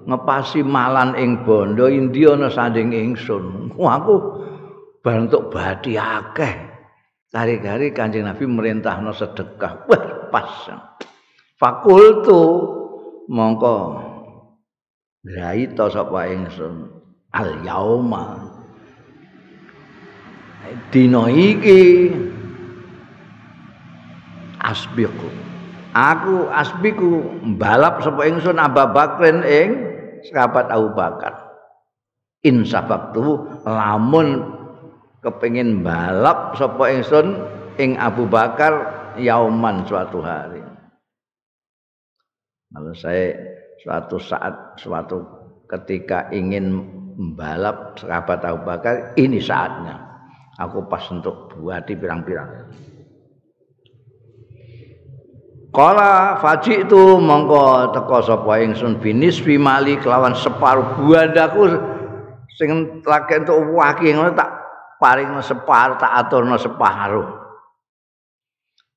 ngepasi 0.04 0.68
malan 0.68 1.16
ing 1.16 1.48
bondo 1.48 1.88
India 1.88 2.36
ana 2.36 2.52
sanding 2.52 2.92
ingsun 2.92 3.72
aku 3.80 4.16
bantuk 5.02 5.50
badi 5.50 5.98
akeh. 5.98 6.72
Kari-kari 7.32 7.96
Kanjeng 7.96 8.28
Nabi 8.28 8.44
merintahno 8.44 9.16
sedekah. 9.16 9.88
Wah 9.88 10.04
pas. 10.30 10.68
Fakultu 11.56 12.42
mongko. 13.32 13.78
Raita 15.22 15.88
sapa 15.90 16.28
ingsun 16.28 16.90
al 17.34 17.62
yauma. 17.66 18.52
Dina 20.90 21.30
iki. 21.30 22.12
Asbiku 24.62 25.26
aku 25.92 26.48
asbiku 26.54 27.42
balap 27.58 28.00
sapa 28.04 28.30
ingsun 28.30 28.62
Abu 28.62 28.86
Bakrin 28.92 29.44
ing 29.44 29.70
sahabat 30.32 30.72
Abu 30.72 30.94
Bakar. 30.96 31.50
In 32.42 32.66
sababtu 32.66 33.46
lamun 33.66 34.61
kepengin 35.22 35.86
balap 35.86 36.58
sapa 36.58 36.90
ingsun 36.90 37.38
ing 37.78 37.96
Abu 38.02 38.26
Bakar 38.26 38.74
yauman 39.22 39.86
suatu 39.86 40.20
hari. 40.20 40.62
Kalau 42.72 42.94
saya 42.98 43.38
suatu 43.82 44.18
saat 44.18 44.78
suatu 44.82 45.22
ketika 45.70 46.28
ingin 46.34 46.82
membalap 47.16 47.98
sahabat 48.02 48.42
Abu 48.44 48.62
Bakar 48.66 49.14
ini 49.18 49.38
saatnya 49.38 50.00
aku 50.58 50.86
pas 50.88 51.04
untuk 51.12 51.54
buati 51.58 51.98
pirang-pirang 51.98 52.70
Kala 55.72 56.36
faji 56.44 56.84
itu 56.84 57.16
mongko 57.16 57.96
teko 57.96 58.20
sapa 58.20 58.60
ingsun 58.60 59.00
binis 59.00 59.40
mali 59.56 59.96
kelawan 60.04 60.36
separuh 60.36 61.00
buandaku 61.00 61.80
sing 62.60 63.00
lagi 63.08 63.40
untuk 63.40 63.80
waki 63.80 64.12
ngono 64.12 64.36
tak 64.36 64.61
paring 65.02 65.34
separuh 65.42 65.98
tak 65.98 66.14
aturno 66.14 66.62
separuh. 66.62 67.28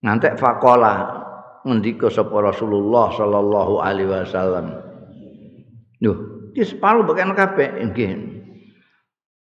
Ngantek 0.04 0.36
fakola 0.36 1.24
ngendika 1.64 2.12
sapa 2.12 2.36
Rasulullah 2.44 3.08
sallallahu 3.08 3.80
alaihi 3.80 4.12
wasallam. 4.12 4.76
Duh, 5.96 6.52
iki 6.52 6.76
separuh 6.76 7.08
bagian 7.08 7.32
kabeh 7.32 7.88
nggih. 7.88 8.12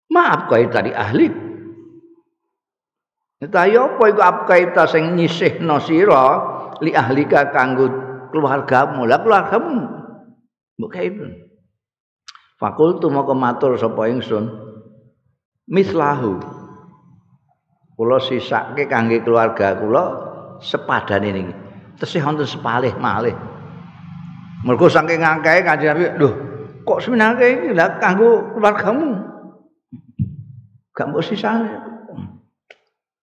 Maaf 0.08 0.48
kaya 0.48 0.72
tadi 0.72 0.96
ahli. 0.96 1.28
Tapi 3.44 3.76
apa 3.76 4.04
iku 4.08 4.22
apkaita 4.24 4.88
sing 4.88 5.20
nyisihno 5.20 5.84
sira 5.84 6.26
li 6.80 6.96
ahlika 6.96 7.52
kanggo 7.52 7.92
keluargamu. 8.32 9.04
Lah 9.04 9.20
keluargamu 9.20 10.04
mbok 10.80 10.90
kae 10.90 11.12
Fakultu 12.56 13.12
mau 13.12 13.28
matur 13.36 13.76
sapa 13.76 14.08
ingsun 14.08 14.73
mislahu. 15.70 16.40
Kula 17.94 18.18
sisake 18.18 18.90
kangge 18.90 19.22
keluarga 19.22 19.78
kula 19.78 20.04
sepadane 20.58 21.30
niki 21.30 21.54
tesih 22.02 22.26
wonten 22.26 22.48
sepalih 22.48 22.94
malih. 22.98 23.36
Mergo 24.64 24.88
saking 24.88 25.22
ngangkae 25.22 25.62
kanjeng 25.62 25.94
Nabi 25.94 26.06
lho 26.18 26.30
kok 26.84 27.00
seminake 27.04 27.46
iki 27.60 27.70
lah 27.76 28.00
kanggo 28.00 28.56
keluargamu? 28.56 29.12
Gak 30.94 31.10
mbok 31.10 31.24
sisane. 31.26 31.74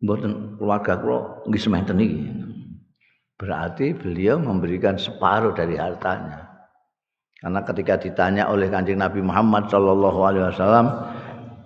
Mboten 0.00 0.56
keluarga 0.56 0.96
kula 1.00 1.18
nggih 1.48 1.60
sementen 1.60 1.98
iki. 2.00 2.20
Berarti 3.40 3.96
beliau 3.96 4.36
memberikan 4.36 5.00
separuh 5.00 5.56
dari 5.56 5.80
hartanya. 5.80 6.44
Karena 7.40 7.64
ketika 7.64 7.96
ditanya 7.96 8.52
oleh 8.52 8.68
kanjeng 8.68 9.00
Nabi 9.00 9.24
Muhammad 9.24 9.72
Shallallahu 9.72 10.20
Alaihi 10.20 10.44
Wasallam 10.44 10.86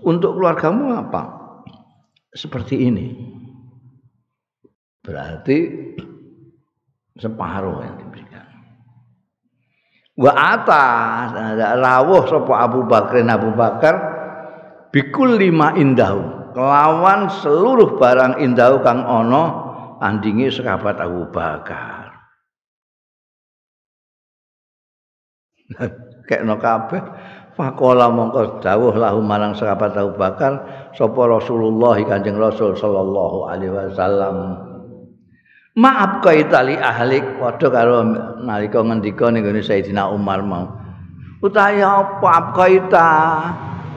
untuk 0.04 0.36
keluargamu 0.36 0.92
apa? 0.94 1.22
Seperti 2.30 2.84
ini. 2.84 3.08
Berarti 5.04 5.58
separuh 7.18 7.84
yang 7.84 7.96
diberikan. 8.00 8.46
Wa 10.14 10.32
atas 10.32 11.34
rawuh 11.78 12.22
sapa 12.30 12.54
Abu 12.62 12.86
Bakar 12.86 13.18
Abu 13.26 13.50
Bakar 13.52 13.94
bikul 14.94 15.36
lima 15.36 15.74
indahu 15.74 16.54
kelawan 16.54 17.26
seluruh 17.28 17.98
barang 17.98 18.38
indahu 18.38 18.80
kang 18.86 19.02
ono 19.02 19.44
andingi 19.98 20.48
sahabat 20.54 21.02
Abu 21.02 21.26
Bakar. 21.34 22.14
Kekno 26.28 26.56
kabeh 26.56 27.02
Fakola 27.54 28.10
mongko 28.10 28.58
dawuh 28.58 28.98
lahu 28.98 29.22
marang 29.22 29.54
sahabat 29.54 29.94
Abu 29.94 30.18
Bakar 30.18 30.58
sapa 30.90 31.22
Rasulullah 31.30 31.94
Kanjeng 32.02 32.34
Rasul 32.34 32.74
sallallahu 32.74 33.46
alaihi 33.46 33.70
wasallam. 33.70 34.58
Maaf 35.78 36.22
kaita 36.22 36.66
li 36.66 36.74
ahlik 36.74 37.38
padha 37.38 37.70
karo 37.70 38.02
nalika 38.42 38.82
ngendika 38.82 39.30
ning 39.30 39.46
gone 39.46 39.62
Sayyidina 39.62 40.10
Umar 40.10 40.42
mau. 40.42 40.66
Utahe 41.42 41.78
apa 41.82 42.54
kaita 42.58 43.10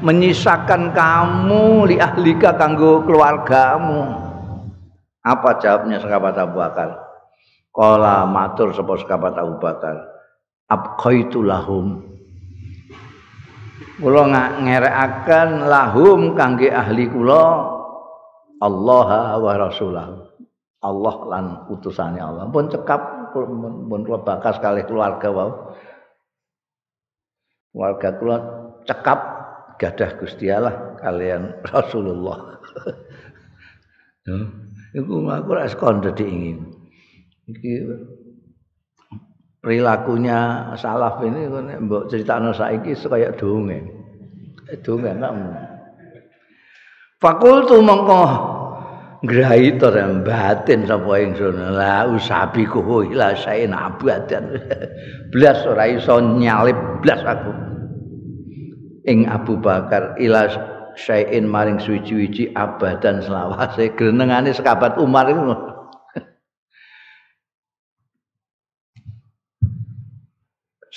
menyisakan 0.05 0.93
kamu 0.93 1.89
li 1.89 1.97
ahlika 1.97 2.53
kanggo 2.61 3.01
keluargamu. 3.09 4.21
Apa 5.25 5.57
jawabnya 5.57 5.97
sahabat 5.97 6.37
Abu 6.37 6.61
Bakar? 6.61 6.93
Kala 7.73 8.29
matur 8.29 8.69
sapa 8.69 9.01
sahabat 9.01 9.33
Abu 9.33 9.57
Bakar. 9.57 9.97
Abqaitu 10.69 11.41
lahum. 11.41 12.06
Kula 13.97 14.29
ngerekaken 14.61 15.65
lahum 15.65 16.37
kangge 16.37 16.69
ahli 16.69 17.09
kula 17.09 17.45
Allah 18.61 19.09
wa 19.41 19.53
rasulah. 19.57 20.07
Allah 20.85 21.15
lan 21.25 21.45
utusannya 21.73 22.21
Allah. 22.21 22.45
Pun 22.53 22.69
cekap 22.69 23.33
pun 23.33 23.99
kula 24.05 24.21
bakas 24.21 24.61
kali 24.61 24.85
keluarga 24.85 25.33
wau. 25.33 25.73
Keluarga 27.73 28.09
kula 28.21 28.37
cekap 28.85 29.19
gadah 29.81 30.11
Gusti 30.21 30.45
Allah 30.53 30.97
kalian 31.01 31.57
Rasulullah. 31.73 32.61
Iku 34.97 35.25
aku 35.25 35.49
ora 35.53 35.65
sekon 35.65 36.05
dadi 36.05 36.25
ingin. 36.25 36.57
Iki 37.47 37.73
perilakunya 39.67 40.71
salaf 40.79 41.19
ini 41.27 41.51
nek 41.51 41.83
mbok 41.83 42.07
critakno 42.07 42.55
saiki 42.55 42.95
kaya 43.03 43.35
dongeng. 43.35 43.83
Dongeng 44.79 45.19
nak. 45.19 45.35
Fakultu 47.19 47.83
mongko 47.83 48.23
ngrai 49.27 49.75
to 49.75 49.91
batin 50.23 50.87
sapa 50.87 51.13
ingsun. 51.19 51.75
La 51.75 52.07
usabiku 52.07 53.03
ila 53.11 53.35
sain 53.35 53.75
abadan. 53.75 54.55
Blas 55.35 55.67
ora 55.67 55.83
iso 55.91 56.15
nyalip 56.23 57.03
blas 57.03 57.19
aku. 57.27 57.51
Ing 59.03 59.27
Abu 59.27 59.59
Bakar 59.59 60.15
ila 60.19 60.47
syai'in 60.95 61.47
maring 61.47 61.79
suci-wici 61.79 62.51
abadan 62.55 63.19
selawase 63.19 63.91
grenengane 63.95 64.51
sekabat 64.51 64.99
Umar 64.99 65.27
itu 65.31 65.43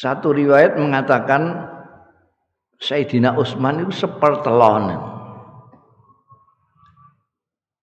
Satu 0.01 0.33
riwayat 0.33 0.81
mengatakan 0.81 1.69
Sayyidina 2.81 3.37
Utsman 3.37 3.85
itu 3.85 3.93
sepertelone. 3.93 4.97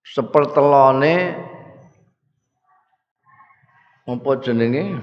Sepertelone 0.01 1.37
apa 4.09 4.31
jenenge? 4.41 4.97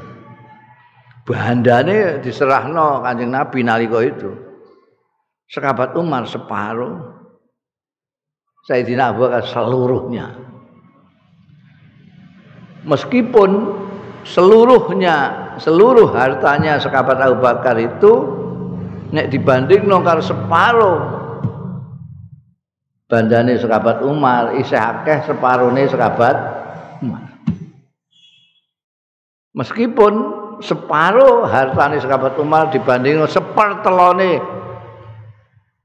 Bandane 1.22 2.18
diserahno 2.18 2.98
Kanjeng 3.06 3.30
Nabi 3.30 3.62
nalika 3.62 4.02
itu. 4.02 4.34
Sekabat 5.46 5.94
Umar 5.94 6.26
separuh. 6.26 6.98
Sayyidina 8.66 9.14
Abu 9.14 9.30
Bakar 9.30 9.46
seluruhnya. 9.46 10.34
Meskipun 12.82 13.83
seluruhnya, 14.24 15.16
seluruh 15.60 16.10
hartanya 16.16 16.80
sekabat 16.80 17.20
Abu 17.20 17.38
Bakar 17.44 17.76
itu 17.76 18.12
nek 19.14 19.30
dibanding 19.30 19.86
nongkar 19.86 20.18
separuh 20.24 21.22
bandane 23.06 23.54
sekabat 23.60 24.02
Umar 24.02 24.58
isih 24.58 24.80
akeh 24.80 25.22
separone 25.28 25.86
sekabat 25.86 26.36
Umar. 27.04 27.24
Meskipun 29.54 30.12
separuh 30.58 31.46
hartane 31.46 32.02
sekabat 32.02 32.34
Umar 32.42 32.74
dibanding 32.74 33.22
sepertelone 33.30 34.42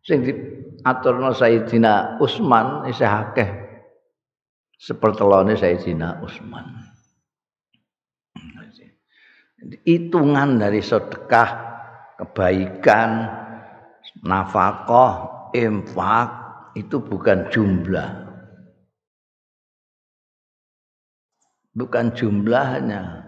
sing 0.02 0.26
diaturna 0.26 1.36
Sayyidina 1.38 2.18
Utsman 2.18 2.90
isih 2.90 3.06
akeh 3.06 3.50
sepertelone 4.82 5.54
Sayyidina 5.54 6.24
Utsman. 6.26 6.89
Hitungan 9.84 10.56
dari 10.56 10.80
sedekah, 10.80 11.50
kebaikan, 12.16 13.28
nafkah, 14.24 15.50
infak 15.52 16.30
itu 16.80 17.04
bukan 17.04 17.52
jumlah. 17.52 18.12
Bukan 21.76 22.12
jumlahnya, 22.16 23.24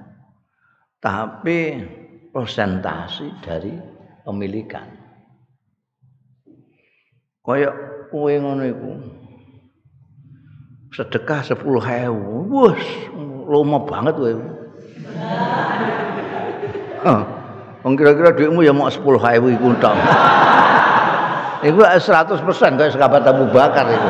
tapi 1.03 1.83
prosentasi 2.31 3.27
dari 3.43 3.75
pemilikan. 4.23 5.01
kaya 7.41 7.73
kowe 8.13 8.29
ngono 8.29 8.63
iku 8.69 8.91
sedekah 10.93 11.41
10.000 11.41 12.13
wis 12.53 12.85
lomo 13.49 13.81
banget 13.89 14.13
kowe 14.13 14.33
Wong 17.81 17.93
kira-kira 17.97 18.29
duitmu 18.37 18.61
ya 18.61 18.73
mau 18.73 18.85
10.000 18.85 19.57
iku 19.57 19.73
tok. 19.81 19.95
Iku 21.69 21.81
100% 21.85 22.41
kaya 22.77 22.89
sahabat 22.89 23.21
Abu 23.25 23.45
Bakar 23.53 23.85
itu. 23.85 24.09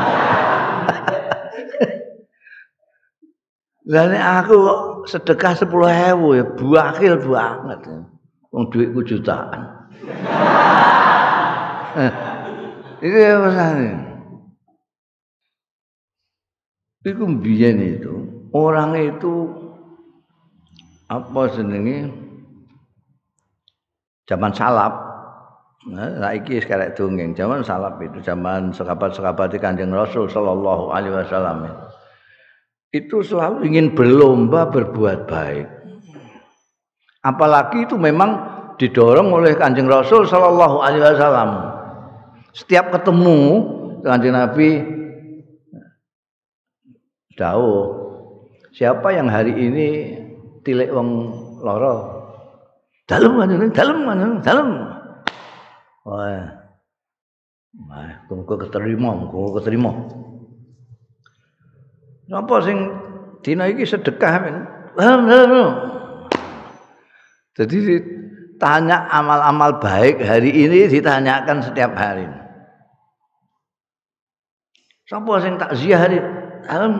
Lah 3.92 4.04
nek 4.08 4.24
aku 4.44 4.56
sedekah 5.04 5.52
10.000 5.56 6.36
ya 6.36 6.44
buakil 6.56 7.20
banget. 7.20 7.80
Wong 8.52 8.72
duitku 8.72 9.04
jutaan. 9.04 9.68
Itu 13.04 13.16
ya 13.18 13.34
pesane. 13.42 13.88
Iku 17.02 17.26
biyen 17.42 17.82
itu 17.82 18.14
orang 18.54 18.94
itu 18.94 19.50
apa 21.10 21.50
jenenge? 21.50 22.21
Zaman 24.26 24.52
salap. 24.54 24.92
Nah, 25.82 26.14
saiki 26.22 26.62
sekarang 26.62 26.94
dongeng 26.94 27.34
zaman 27.34 27.66
salap 27.66 27.98
itu 27.98 28.22
zaman 28.22 28.70
sahabat-sahabat 28.70 29.58
Kanjeng 29.58 29.90
Rasul 29.90 30.30
sallallahu 30.30 30.94
alaihi 30.94 31.10
wasallam. 31.10 31.66
Itu 32.94 33.24
selalu 33.24 33.66
ingin 33.66 33.96
berlomba 33.96 34.70
berbuat 34.70 35.26
baik. 35.26 35.66
Apalagi 37.24 37.86
itu 37.86 37.98
memang 37.98 38.30
didorong 38.78 39.32
oleh 39.34 39.58
Kanjeng 39.58 39.90
Rasul 39.90 40.22
sallallahu 40.28 40.82
alaihi 40.82 41.02
wasallam. 41.02 41.50
Setiap 42.54 42.94
ketemu 42.94 43.38
Kanjeng 44.06 44.38
Nabi 44.38 44.70
dawuh, 47.34 47.84
siapa 48.70 49.08
yang 49.16 49.26
hari 49.26 49.56
ini 49.56 49.88
tilik 50.62 50.92
wong 50.94 51.10
loro? 51.64 52.11
Dalem 53.06 53.32
dalem 53.38 53.70
dalem 53.74 54.30
dalem. 54.40 54.68
Wah. 56.06 56.62
Wah, 57.72 58.10
kok 58.28 58.68
keterima, 58.68 59.16
kok 59.32 59.52
keterima. 59.60 59.90
Napa 62.28 62.60
sing 62.64 62.78
dina 63.40 63.68
iki 63.68 63.88
sedekah 63.88 64.34
men? 64.44 64.56
Jadi 67.52 67.76
tanya 68.60 69.08
amal-amal 69.08 69.80
baik 69.80 70.20
hari 70.20 70.52
ini 70.52 70.88
ditanyakan 70.88 71.64
setiap 71.64 71.96
hari. 71.96 72.28
Sapa 75.08 75.32
sing 75.44 75.60
tak 75.60 75.76
ziarah? 75.76 76.24
Alem. 76.72 76.94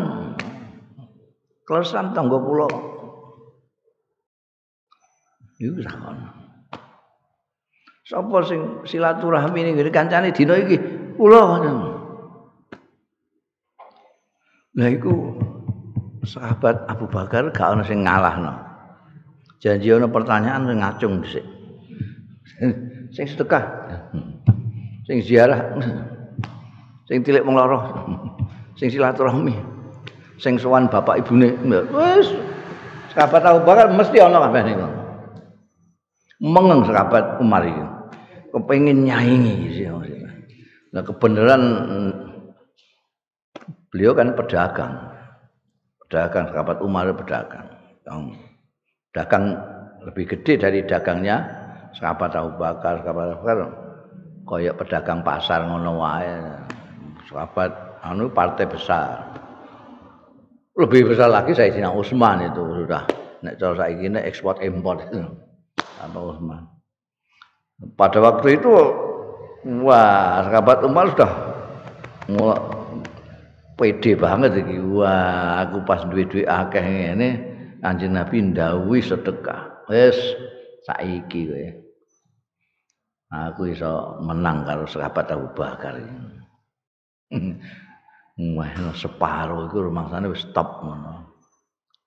Klesan 1.64 2.12
tangga 2.12 2.36
kula. 2.36 2.91
Iku 5.60 5.80
sakon. 5.84 6.16
Sapa 8.02 8.38
sing 8.44 8.60
silaturahmi 8.84 9.60
ning 9.62 9.74
kancane 9.88 10.34
dina 10.34 10.58
iki? 10.58 10.76
Kula. 11.16 11.42
Lah 14.72 14.88
iku 14.88 15.36
sahabat 16.24 16.88
Abu 16.88 17.06
Bakar 17.06 17.52
gak 17.52 17.76
ana 17.76 17.84
sing 17.84 18.02
ngalahno. 18.02 18.52
Janji 19.62 19.92
ana 19.94 20.08
pertanyaan 20.10 20.66
sing 20.66 20.78
ngacung 20.80 21.14
dhisik. 21.22 21.44
sing 23.14 23.24
sedekah. 23.28 23.64
Sing 25.06 25.22
ziarah. 25.22 25.78
Sing 27.06 27.22
tilik 27.22 27.44
wong 27.46 27.54
lara. 27.54 28.08
Sing 28.80 28.90
silaturahmi. 28.90 29.54
Sing 30.42 30.58
sowan 30.58 30.90
bapak 30.90 31.22
ibune. 31.22 31.54
Wis 31.92 32.34
sahabat 33.14 33.46
Abu 33.46 33.62
Bakar 33.62 33.94
mesti 33.94 34.18
ana 34.18 34.42
kabeh 34.48 34.62
niku. 34.66 35.01
Mengeng 36.42 36.82
sahabat 36.90 37.38
Umar 37.38 37.62
iki. 37.62 37.86
kepengin 38.52 39.08
nyaingi 39.08 39.88
nah 40.92 41.00
kebenaran 41.00 41.62
beliau 43.88 44.12
kan 44.12 44.36
pedagang. 44.36 44.92
Pedagang 46.04 46.52
sahabat 46.52 46.84
Umar 46.84 47.08
pedagang. 47.16 47.64
Dagang 49.16 49.56
lebih 50.04 50.36
gede 50.36 50.60
dari 50.60 50.84
dagangnya 50.84 51.48
sahabat 51.96 52.36
Abu 52.36 52.60
Bakar 52.60 53.00
sahabat 53.00 53.26
Abu 53.32 53.40
Bakar 53.40 53.58
koyok 54.44 54.84
pedagang 54.84 55.24
pasar 55.24 55.64
ngono 55.64 55.96
wae. 55.96 56.36
Sahabat 57.32 58.02
anu 58.04 58.28
partai 58.28 58.68
besar. 58.68 59.32
Lebih 60.76 61.08
besar 61.08 61.32
lagi 61.32 61.56
saya 61.56 61.72
Sina 61.72 61.88
Usman 61.88 62.52
itu 62.52 62.84
sudah. 62.84 63.06
Nek 63.40 63.56
cara 63.56 63.88
saiki 63.88 64.12
ekspor 64.12 64.60
impor 64.60 65.00
itu 65.08 65.24
apa 66.02 66.18
Usman 66.18 66.62
pada 67.94 68.18
waktu 68.22 68.58
itu 68.58 68.70
wah 69.82 70.42
sahabat 70.46 70.82
Umar 70.86 71.14
sudah 71.14 71.32
mulai 72.30 72.82
pede 73.76 74.14
banget 74.14 74.62
iki. 74.62 74.78
Wah 74.78 75.66
aku 75.66 75.82
pas 75.82 76.06
duwe-duwe 76.06 76.46
akeh 76.46 76.82
ngene 76.82 77.28
Kanjeng 77.82 78.14
Nabi 78.14 78.54
ndawuhi 78.54 79.02
sedekah. 79.02 79.90
Wis 79.90 80.14
saiki 80.86 81.50
kowe. 81.50 81.66
Aku 83.32 83.64
iso 83.66 84.22
menang 84.22 84.62
karo 84.68 84.84
sahabat 84.84 85.32
Abu 85.32 85.48
Bakar 85.56 85.96
wah 88.56 88.68
separo 88.92 89.72
iku 89.72 89.88
rumangsane 89.88 90.28
wis 90.28 90.44
stop 90.44 90.84
ngono. 90.84 91.32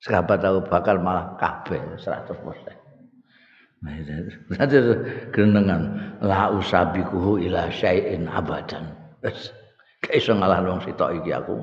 Sahabat 0.05 0.45
Abu 0.45 0.61
Bakar 0.69 1.01
malah 1.01 1.33
kabeh 1.33 1.81
100% 1.97 2.84
Nanti 3.85 4.77
genengan 5.29 5.81
la 6.21 6.49
usabikuhu 6.53 7.37
ila 7.45 7.69
syai'in 7.69 8.25
abadan. 8.25 8.89
Gak 10.01 10.13
iso 10.13 10.33
ngalah 10.37 10.61
wong 10.65 10.81
sitok 10.85 11.21
iki 11.21 11.33
aku. 11.33 11.53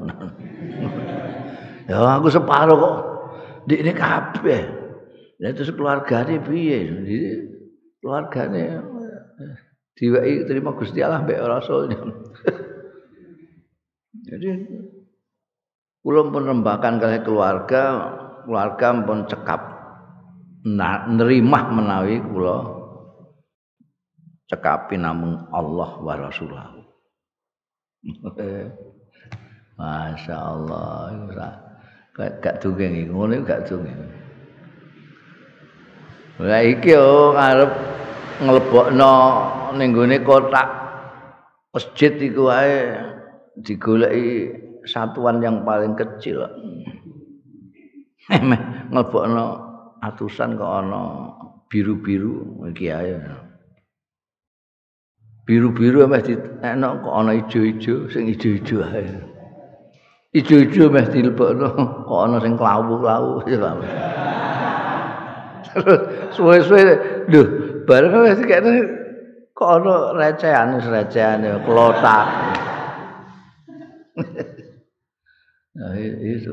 ya 1.90 1.98
aku 1.98 2.28
separo 2.30 2.74
kok. 2.78 2.96
Dik 3.70 3.80
ini 3.82 3.92
kabeh. 3.94 4.62
Ya 5.38 5.54
terus 5.54 5.74
keluargane 5.74 6.42
piye? 6.42 6.90
Keluargane 8.02 8.82
diwai 9.98 10.46
terima 10.46 10.74
Gusti 10.74 11.02
Allah 11.02 11.22
mbek 11.22 11.38
Rasulnya. 11.38 11.98
Jadi 14.26 14.48
kula 16.02 16.30
pun 16.30 16.46
rembakan 16.46 16.98
kali 16.98 17.22
keluarga, 17.22 17.82
keluarga 18.46 18.88
pun 19.06 19.18
cekap 19.30 19.71
nerimah 20.62 21.64
menawi 21.74 22.22
kula 22.22 22.62
cekapi 24.46 24.94
namung 25.00 25.50
Allah 25.50 25.90
wa 25.98 26.14
Rasulullah. 26.14 26.70
Masya 29.72 30.36
Allah, 30.36 31.10
gak 32.14 32.60
dungeng 32.62 32.92
iki, 32.92 33.10
ngono 33.10 33.42
gak 33.42 33.66
dungeng. 33.66 33.98
Lah 36.38 36.62
iki 36.62 36.92
yo 36.94 37.34
ngarep 37.34 37.72
nglebokno 38.42 39.14
ning 39.78 39.94
gone 39.94 40.16
kotak 40.26 40.68
masjid 41.72 42.12
iku 42.18 42.50
wae 42.50 42.98
digoleki 43.62 44.52
satuan 44.84 45.40
yang 45.40 45.64
paling 45.64 45.96
kecil. 45.96 46.44
Nglebokno 48.92 49.71
atusan 50.02 50.58
kok 50.58 50.66
ana 50.82 51.30
biru-biru 51.70 52.66
iki 52.74 52.90
ae. 52.90 53.14
Biru-biru 55.46 56.06
meh 56.10 56.22
enak 56.62 56.92
kok 57.06 57.14
ana 57.14 57.32
ijo-ijo, 57.38 58.10
sing 58.10 58.26
ijo-ijo 58.26 58.82
ae. 58.82 59.06
Ijo-ijo 60.34 60.90
meh 60.90 61.06
dilebokno 61.06 61.70
kok 62.06 62.20
ana 62.26 62.36
sing 62.42 62.58
klawu-klawu 62.58 63.46
ya 63.46 63.72
Suwe-suwe 66.34 66.82
lho, 67.32 67.42
bareng 67.88 68.28
wis 68.28 68.42
kene 68.44 68.72
kok 69.56 69.70
ana 69.80 69.94
recehan-recehan 70.18 71.64
klotak. 71.64 72.26
Nah, 75.72 75.96
itu. 75.96 76.52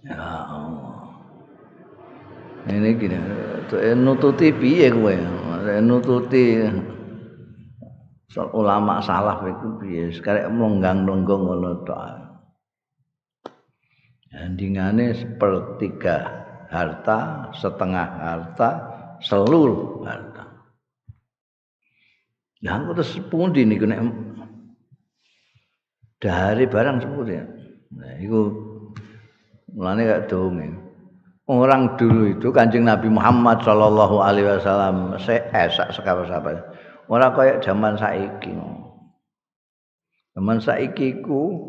Ya 0.00 0.16
Allah. 0.48 0.97
Ini 2.66 2.98
gini 2.98 3.18
nututi 3.94 4.50
piye 4.50 4.90
kowe? 4.90 5.14
Nututi. 5.78 6.66
Ulama 8.38 9.02
salaf 9.02 9.42
itu 9.46 9.66
piye? 9.82 10.02
Sekarang 10.14 10.58
melonggang 10.58 11.06
longgong 11.06 11.42
ngono 11.46 11.82
tok. 11.86 12.26
Endingane 14.28 15.16
sepertiga 15.16 16.28
harta 16.68 17.50
setengah 17.56 18.08
harta 18.20 18.68
seluruh 19.24 20.04
harta. 20.04 20.44
Lah 22.62 22.74
aku 22.74 22.90
terus 22.98 23.18
pundi 23.26 23.62
niku 23.64 23.86
nek 23.86 24.02
dari 26.18 26.66
barang 26.66 26.96
sepundi. 27.02 27.34
Nah 27.94 28.14
iku 28.20 28.40
mulane 29.74 30.02
gak 30.06 30.26
dongeng. 30.30 30.87
Orang 31.48 31.96
dulu 31.96 32.36
itu 32.36 32.52
kancing 32.52 32.84
Nabi 32.84 33.08
Muhammad 33.08 33.64
Shallallahu 33.64 34.20
Alaihi 34.20 34.46
Wasallam 34.46 35.16
seesak 35.18 35.90
sekarang 35.96 36.28
sahabat 36.28 36.60
orang 37.08 37.32
kayak 37.32 37.64
zaman 37.64 37.96
saiki 37.96 38.52
zaman 40.36 40.60
saiki 40.60 41.24
ku 41.24 41.68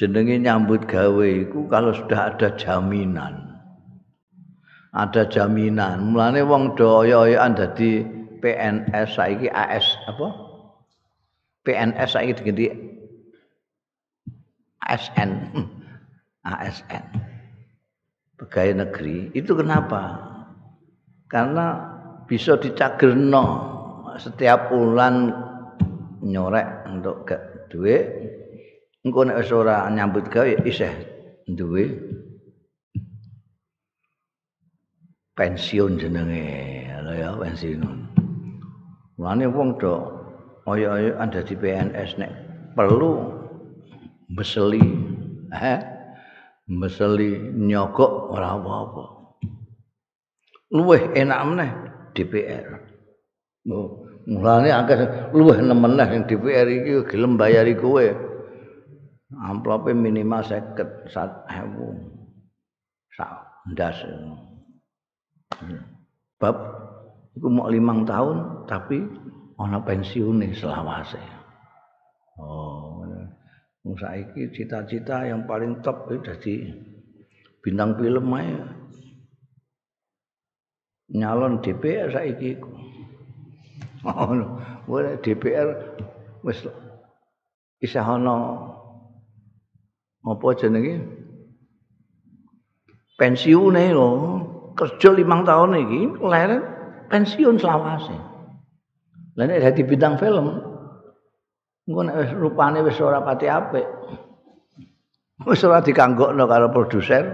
jenenge 0.00 0.40
nyambut 0.40 0.88
gawe 0.88 1.28
iku 1.44 1.68
kalau 1.68 1.92
sudah 1.92 2.32
ada 2.32 2.56
jaminan. 2.56 3.52
Ada 4.96 5.28
jaminan. 5.28 6.16
Mulane 6.16 6.40
wong 6.40 6.74
do 6.74 7.04
oyo-oyoan 7.04 7.52
dadi 7.52 8.00
PNS 8.40 9.20
saiki 9.20 9.52
AS 9.52 9.84
apa? 10.08 10.32
PNS 11.68 12.16
saiki 12.16 12.32
diganti 12.40 12.66
ASN. 14.88 15.30
ASN. 16.48 17.04
Pegawai 18.40 18.88
negeri. 18.88 19.28
Itu 19.36 19.52
kenapa? 19.52 20.16
Karena 21.28 21.76
bisa 22.24 22.56
dicagerno. 22.56 23.68
Setiap 24.16 24.72
bulan 24.72 25.32
nyorek 26.24 26.88
untuk 26.88 27.24
gak 27.24 27.72
duit 27.72 28.04
engko 29.00 29.24
nek 29.24 29.40
wis 29.40 29.52
ora 29.52 29.88
nyambut 29.88 30.28
gawe 30.28 30.60
isih 30.68 30.92
duwe 31.48 31.88
pensiun 35.32 35.96
jenenge. 35.96 36.44
Lho 37.00 37.12
ya 37.16 37.30
pensiun. 37.40 37.96
Mulane 39.16 39.46
wong 39.48 39.80
do 39.80 39.94
oyo-oyo 40.68 41.16
ada 41.16 41.40
di 41.40 41.56
PNS 41.56 42.20
nek 42.20 42.32
perlu 42.76 43.40
meseli 44.28 44.84
eh 45.56 45.80
meseli 46.70 47.50
nyogok 47.50 48.30
ora 48.30 48.54
apa-apa 48.54 49.04
luweh 50.70 51.02
enak 51.18 51.40
meneh 51.50 51.70
DPR 52.14 52.78
oh. 53.74 54.06
Mulane 54.28 54.68
akeh 54.68 55.32
luwih 55.32 55.64
nemen 55.64 55.96
ning 55.96 56.28
DPR 56.28 56.68
iki 56.68 57.08
gelem 57.08 57.40
bayari 57.40 57.72
kowe. 57.72 58.04
Amplope 59.40 59.96
minimal 59.96 60.44
50 60.44 61.08
1000. 61.08 63.16
Sak 63.16 63.32
ndas. 63.72 63.96
Bab 66.36 66.56
iku 67.34 67.48
mau 67.48 67.72
limang 67.72 68.04
tahun 68.04 68.68
tapi 68.68 69.00
ana 69.56 69.80
pensiune 69.80 70.52
selawase. 70.52 71.20
Oh. 72.36 73.00
Wong 73.80 73.96
saiki 73.96 74.52
cita-cita 74.52 75.24
yang 75.24 75.48
paling 75.48 75.80
top 75.80 76.12
itu 76.12 76.20
dadi 76.20 76.54
bintang 77.64 77.96
film 77.96 78.28
ae. 78.36 78.52
Nyalon 81.10 81.64
DPR 81.64 82.12
saiki 82.12 82.60
iku. 82.60 82.70
ngono 84.04 84.46
wis 84.88 85.20
DPR 85.20 85.68
wis 86.40 86.64
isih 87.84 88.04
ana 88.04 88.36
apa 90.24 90.46
jenenge 90.56 91.04
pensiune 93.20 93.92
lho 93.92 94.08
kerja 94.76 95.12
limang 95.12 95.44
tahun 95.44 95.84
iki 95.84 96.00
leren 96.24 96.62
pensiun 97.12 97.60
selawase 97.60 98.16
lha 99.36 99.42
nek 99.44 99.60
dadi 99.60 99.82
bintang 99.84 100.16
film 100.16 100.69
engko 101.90 102.00
nek 102.06 102.38
rupane 102.38 102.86
wis 102.86 103.02
ora 103.02 103.18
pati 103.26 103.50
apik. 103.50 103.86
Wis 105.42 105.66
ora 105.66 105.82
dikanggokno 105.82 106.46
karo 106.46 106.70
produser. 106.70 107.24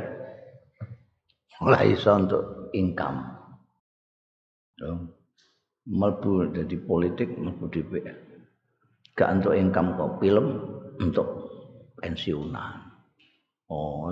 Ora 1.61 1.85
iso 1.85 2.11
untuk 2.16 2.73
income. 2.73 3.21
Dong 4.81 5.16
mlebu 5.87 6.51
dadi 6.51 6.77
politik 6.83 7.31
mlebu 7.38 7.64
DPR 7.71 8.19
gak 9.14 9.31
untuk 9.40 9.55
income 9.55 9.95
kok 9.95 10.12
film 10.19 10.47
untuk 10.99 11.27
pensiunan. 11.97 12.90
Oh 13.71 14.11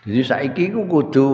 jadi 0.00 0.20
saiki 0.26 0.74
ku 0.74 0.88
kudu 0.90 1.28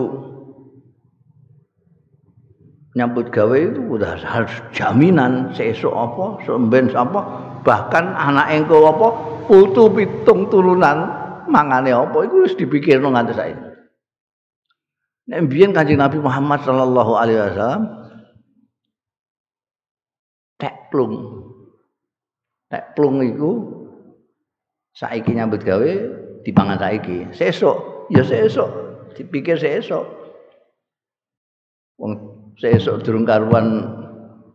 nyambut 2.97 3.29
gawe 3.29 3.53
itu 3.53 3.77
udah 3.77 4.17
harus 4.25 4.51
jaminan 4.73 5.53
sesuk 5.53 5.93
apa 5.93 6.41
semben 6.49 6.89
apa 6.97 7.21
bahkan 7.61 8.17
anak 8.17 8.49
engko 8.49 8.89
apa 8.89 9.07
putu 9.45 9.85
pitung 9.93 10.49
turunan 10.49 11.05
mangane 11.45 11.93
apa 11.93 12.17
itu 12.25 12.35
wis 12.49 12.57
dipikirno 12.57 13.13
nganti 13.13 13.37
saiki 13.37 13.65
nek 15.29 15.45
biyen 15.45 15.77
Kanjeng 15.77 16.01
Nabi 16.01 16.17
Muhammad 16.17 16.65
sallallahu 16.65 17.13
alaihi 17.13 17.39
wasallam 17.45 17.97
teplung. 20.87 21.13
Teplung 22.67 23.23
iku 23.23 23.51
saiki 24.95 25.35
nyambut 25.35 25.63
gawe 25.63 25.91
dipangan 26.43 26.79
saiki. 26.79 27.31
Sesuk, 27.31 28.07
ya 28.11 28.23
sesuk, 28.25 28.67
dipikir. 29.15 29.59
Wong 31.97 32.11
sesuk 32.57 33.05
durung 33.05 33.23
karuan 33.23 33.85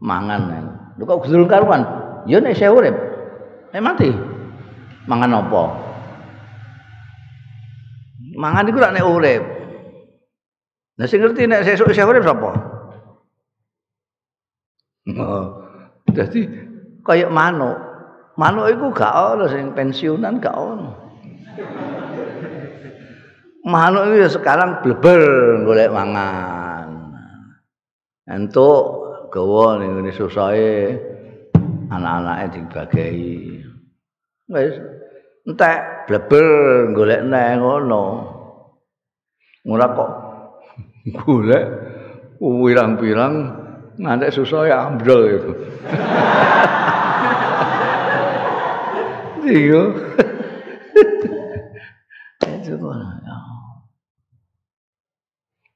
mangan. 0.03 0.51
Lho 0.99 1.07
kok 1.07 1.31
durung 1.31 1.51
karuan? 1.51 1.83
Ya 2.27 2.43
nek 2.43 2.59
saya 2.59 2.75
urip. 2.75 2.95
Nek 3.75 3.83
mati. 3.83 4.11
Mangan 5.07 5.43
apa? 5.43 5.63
Mangan 8.39 8.69
iku 8.71 8.79
nek 8.83 9.07
urip. 9.07 9.43
Nah 10.99 11.07
sing 11.09 11.23
ngerti 11.23 11.47
nek 11.47 11.65
sesuk 11.67 11.95
saya 11.95 12.11
urip 12.11 12.27
sapa? 12.27 12.51
Oh. 15.19 15.45
Jadi 16.11 16.47
kayak 17.07 17.31
manuk. 17.31 17.79
Manuk 18.33 18.71
itu 18.73 18.87
gak 18.97 19.13
ono 19.13 19.45
sing 19.45 19.77
pensiunan 19.77 20.41
gak 20.41 20.57
ono. 20.57 20.91
Manuk 23.63 24.09
itu 24.11 24.41
sekarang 24.41 24.83
bleber 24.83 25.23
golek 25.69 25.93
mangan. 25.93 26.62
Entuk 28.33 28.85
gawa 29.29 29.77
ning 29.77 29.93
ngene 29.93 30.09
susahe 30.17 30.97
anak-anake 31.93 32.47
dibagi. 32.57 33.09
Wis 34.49 34.75
entek 35.45 36.09
bleber 36.09 36.47
golek 36.97 37.21
neh 37.29 37.61
ngono. 37.61 38.05
Ora 39.69 39.87
kok 39.93 40.11
golek 41.13 41.65
pirang-pirang 42.41 43.35
ngantek 44.01 44.33
susah 44.33 44.65
ya 44.65 44.89
ambrol 44.89 45.23
itu. 45.29 45.53
Iya. 49.43 49.83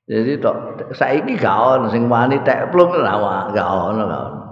Jadi 0.06 0.38
tok 0.38 0.86
saiki 0.94 1.34
gak 1.34 1.82
ono 1.82 1.90
sing 1.90 2.06
wani 2.06 2.38
tek 2.46 2.70
plung 2.70 2.94
ora 2.94 3.50
gak 3.50 3.66
ono 3.66 4.06
gak 4.06 4.22
ono. 4.22 4.46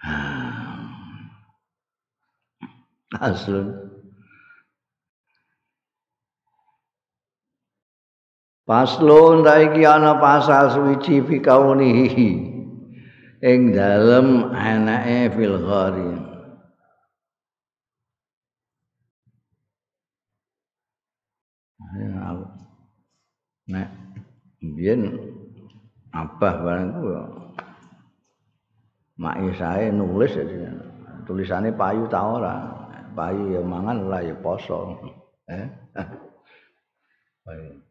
Aslun. 3.20 3.68
Paslon 8.64 9.42
ta 9.42 9.58
ana 9.60 10.22
pasal 10.22 10.70
suci 10.70 11.18
fi 11.26 11.42
kaunihi 11.42 12.30
ing 13.42 13.74
dalem 13.74 14.54
anake 14.54 15.34
fil 15.34 15.58
ghari. 15.58 16.29
Nek 23.70 23.88
biyen 24.58 25.14
abah 26.10 26.54
barang 26.58 26.88
ku 26.90 27.02
mak 29.22 29.36
isae 29.46 29.94
nulis 29.94 30.34
tulisane 31.24 31.70
payu 31.70 32.10
ta 32.10 32.20
ora. 32.26 32.56
Payu 33.14 33.54
ya 33.54 33.62
mangan 33.62 34.06
ora 34.06 34.18
ya 34.26 34.34
poso. 34.38 34.98
Eh. 35.46 35.66
Payu. 37.46 37.70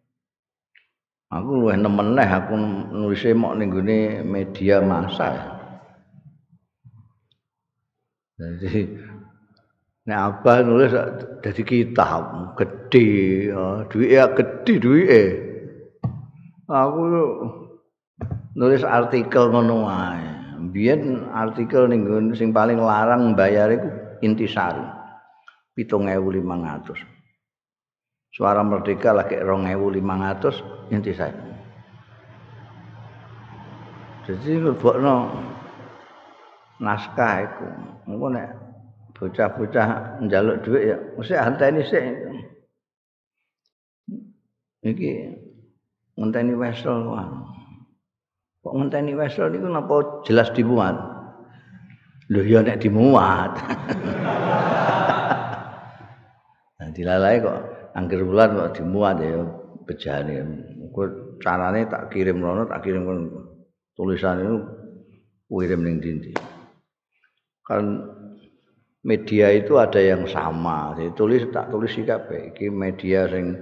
Aku 1.29 1.61
luwih 1.61 1.77
nemen 1.77 2.17
neh 2.17 2.25
aku 2.25 2.57
nulis 2.89 3.21
mok 3.37 3.53
ning 3.61 3.69
gone 3.69 4.25
media 4.25 4.81
massa. 4.81 5.61
Jadi 8.33 8.97
nek 10.09 10.19
apa 10.25 10.65
nulis 10.65 10.89
dadi 11.45 11.61
kitab 11.61 12.57
gedhe, 12.57 13.53
duwike 13.93 14.09
ya 14.09 14.25
gedhe 14.33 14.73
duwike. 14.81 15.48
Aku 16.69 17.01
nulis 18.53 18.85
artikel 18.85 19.49
ngono 19.49 19.89
wae. 19.89 20.29
Biyen 20.69 21.25
artikel 21.33 21.89
ning 21.89 22.05
sing 22.37 22.53
paling 22.53 22.77
larang 22.77 23.33
bayar 23.33 23.73
iku 23.73 23.89
intisari. 24.21 24.85
7500. 25.73 26.93
Suara 28.29 28.61
Merdeka 28.61 29.09
lagi 29.15 29.41
2500 29.41 30.93
inti 30.93 31.11
saya. 31.17 31.33
Jadi 34.29 34.61
lebokno 34.61 35.33
naskah 36.77 37.35
iku. 37.49 37.67
Engko 38.05 38.27
nek 38.29 38.49
bocah-bocah 39.17 40.21
njaluk 40.21 40.61
dhuwit 40.61 40.83
ya 40.85 40.97
mesti 41.17 41.33
anteni 41.33 41.81
sik. 41.81 42.03
Iki 44.85 45.11
ngenteni 46.19 46.53
wesel. 46.59 47.15
Kok 48.59 48.75
ngenteni 48.75 49.15
wesel 49.15 49.55
niku 49.55 49.71
napa 49.71 50.19
jelas 50.27 50.51
dimuat? 50.51 50.99
Lho 52.29 52.43
ya 52.43 52.61
nek 52.61 52.83
dimuat. 52.83 53.51
nah 56.77 56.89
dilalai 56.91 57.41
kok 57.41 57.59
angger 57.95 58.21
bulan 58.27 58.53
kok 58.53 58.75
dimuat 58.75 59.15
ya 59.23 59.47
bejane. 59.87 60.43
Kok 60.91 61.39
carane 61.39 61.87
tak 61.87 62.11
kirim 62.11 62.43
rono 62.43 62.67
tak 62.67 62.83
kirim 62.83 63.07
tulisan 63.95 64.43
itu 64.43 64.59
kirim 65.47 65.87
ning 65.87 66.03
dindi. 66.03 66.35
Kan 67.63 68.03
media 69.07 69.55
itu 69.55 69.79
ada 69.79 70.03
yang 70.03 70.27
sama. 70.27 70.99
Jadi 70.99 71.15
tulis 71.15 71.47
tak 71.55 71.71
tulis 71.71 71.95
kabeh. 71.95 72.51
Iki 72.53 72.67
media 72.69 73.25
sing 73.31 73.55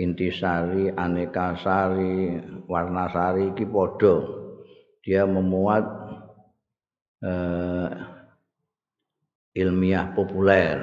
intisari, 0.00 0.88
aneka 0.96 1.60
sari, 1.60 2.40
warna 2.64 3.06
sari 3.12 3.52
iki 3.52 3.68
padha. 3.68 4.40
dia 5.00 5.24
memuat 5.24 5.84
eh, 7.24 7.90
ilmiah 9.56 10.12
populer. 10.12 10.76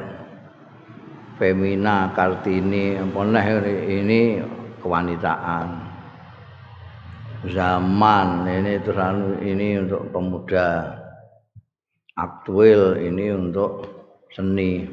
Femina 1.38 2.18
kartini 2.18 2.98
apa 2.98 3.22
ini 3.70 4.42
kewanitaan. 4.82 5.70
Zaman 7.46 8.50
ini 8.50 8.82
terus 8.82 9.38
ini 9.46 9.78
untuk 9.78 10.10
pemuda. 10.10 10.98
Aktual 12.18 12.98
ini 12.98 13.30
untuk 13.30 13.86
seni 14.34 14.90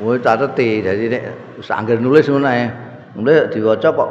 Woi 0.00 0.16
tak 0.24 0.56
jadi 0.56 1.04
nek 1.12 1.24
sangger 1.60 2.00
nulis 2.00 2.30
ngono 2.30 2.48
ae. 2.48 2.64
Nulis 3.12 3.52
diwaca 3.52 3.88
kok. 3.92 4.10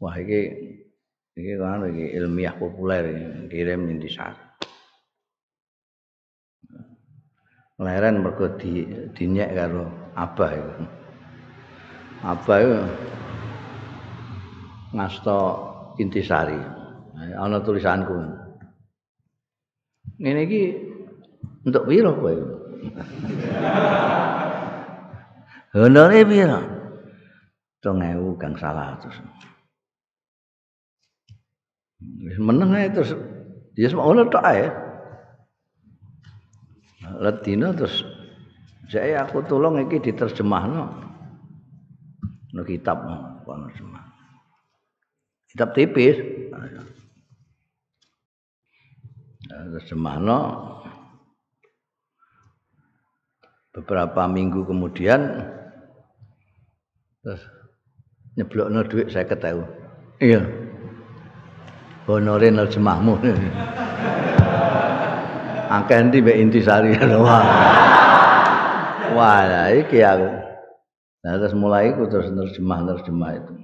Wah 0.00 0.16
iki 0.20 0.70
Iki 1.40 1.56
kan 1.56 1.88
iki 1.88 2.12
ilmiah 2.20 2.52
populer 2.58 3.06
kirim 3.48 3.88
intisar. 3.88 4.36
Leren 7.80 8.20
mergo 8.20 8.60
di 8.60 8.84
dinyek 9.16 9.56
karo 9.56 9.88
Abah 10.12 10.52
iku. 10.52 10.84
Abah 12.28 12.58
iku 12.60 12.76
ngasta 14.92 15.38
intisari. 15.96 16.60
Ana 17.40 17.64
tulisanku. 17.64 18.20
Ngene 20.20 20.40
iki 20.44 20.62
untuk 21.64 21.88
piro 21.88 22.12
kowe? 22.20 22.59
Honore 25.76 26.20
piro? 26.26 26.60
3000 27.80 28.40
gang 28.40 28.54
salah 28.60 28.98
terus. 29.00 29.16
meneng 32.40 32.72
ae 32.72 32.88
terus 32.88 33.12
ya 33.76 33.88
semono 33.92 34.24
tok 34.32 34.44
ae 34.44 34.64
Latino 37.20 37.76
terus 37.76 38.00
saya 38.88 39.24
aku 39.28 39.44
tolong 39.44 39.84
iki 39.84 40.00
diterjemahno 40.00 40.84
no 42.56 42.60
kitab 42.64 43.04
kono 43.44 43.68
semua 43.76 44.02
kitab 45.52 45.76
tipis 45.76 46.16
terjemahno 49.44 50.38
beberapa 53.70 54.26
minggu 54.26 54.66
kemudian 54.66 55.46
terus 57.22 57.42
nyeblokno 58.34 58.82
saya 59.06 59.26
ketahui 59.28 59.68
iya 60.18 60.42
honore 62.10 62.48
nerjemahmu. 62.50 63.14
Akeh 65.70 65.96
endi 66.02 66.18
mbek 66.18 66.38
intisari 66.42 66.98
wah. 67.22 67.46
Wah, 69.14 69.70
iki 69.70 70.02
aku. 70.02 70.28
Nah, 71.20 71.36
terus 71.36 71.54
mulai 71.54 71.92
aku 71.92 72.08
terus 72.10 72.32
nerjemah-nerjemah 72.32 73.30
itu. 73.36 73.54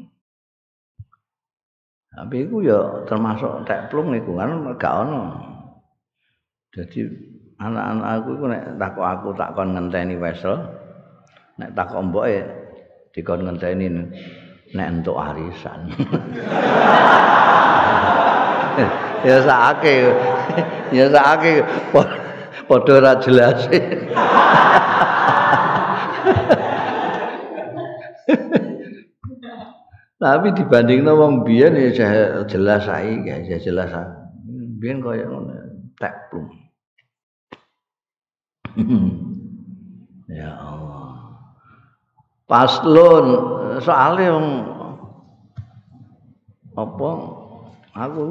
Tapi 2.17 2.37
itu 2.49 2.57
ya 2.65 3.05
termasuk 3.05 3.65
teplung 3.69 4.15
itu 4.15 4.33
kan 4.37 4.77
gak 4.77 4.95
ono. 5.07 5.23
Jadi 6.73 7.09
anak-anak 7.57 8.09
aku 8.21 8.29
itu 8.37 8.45
nek 8.53 8.63
takok 8.77 9.07
aku 9.07 9.29
takon 9.37 9.69
ngenteni 9.73 10.15
wesel. 10.21 10.61
Nek 11.57 11.73
takok 11.73 12.13
mboke 12.13 12.45
dikon 13.17 13.49
ngenteni 13.49 13.89
nek 14.77 14.89
entuk 14.93 15.17
arisan. 15.17 15.89
ya 19.27 19.41
sakake 19.41 20.13
ya 20.93 21.09
sakake 21.09 21.65
padha 22.69 22.93
ora 23.01 23.13
jelas 23.25 23.65
tapi 30.21 30.49
dibanding 30.57 31.05
wong 31.07 31.45
biyen 31.47 31.77
ya 31.77 32.45
jelas 32.45 32.85
saiki 32.85 33.51
ya 33.51 33.59
jelas 33.61 33.93
biyen 34.81 35.01
kaya 35.01 35.25
ngono 35.25 35.55
tek 35.97 36.13
plum 36.29 36.66
ya 40.41 40.51
Allah. 40.53 41.09
Paslon 42.47 43.27
soalnya 43.83 44.37
apa? 46.77 47.11
Aku 47.97 48.23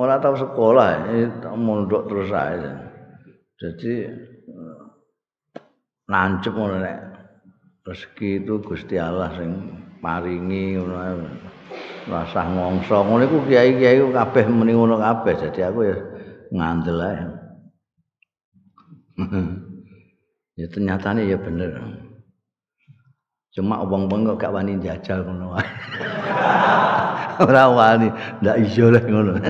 ora 0.00 0.16
tau 0.16 0.32
sekolah 0.32 1.12
mondok 1.52 2.08
terus 2.08 2.32
ae. 2.32 2.56
Jadi 3.60 4.08
nancep 6.08 6.56
ngono 6.56 6.80
nek 6.80 6.98
rezeki 7.84 8.40
itu 8.40 8.56
Gusti 8.64 8.96
Allah 8.96 9.28
sing 9.36 9.52
maringi 10.00 10.80
ngono 10.80 11.28
rasah 12.08 12.48
ngongso. 12.48 13.04
Ngono 13.04 13.28
iku 13.28 13.44
kiai-kiai 13.44 14.00
kabeh 14.00 14.48
muni 14.48 14.72
ngono 14.72 14.96
kabeh 14.96 15.36
jadi 15.36 15.68
aku 15.68 15.80
ya 15.84 15.96
ngandel 16.56 16.98
ae 17.04 17.20
ya 20.60 20.66
ternyata 20.68 21.16
ya 21.16 21.40
bener. 21.40 21.72
Cuma 23.50 23.82
wong-wong 23.82 24.28
kok 24.30 24.38
gak 24.46 24.52
wani 24.54 24.78
jajal 24.78 25.24
ngono 25.24 25.56
wae. 25.56 25.66
Ora 27.48 27.64
wani 27.72 28.08
ndak 28.44 28.56
iso 28.62 28.92
lek 28.92 29.08
ngono. 29.08 29.40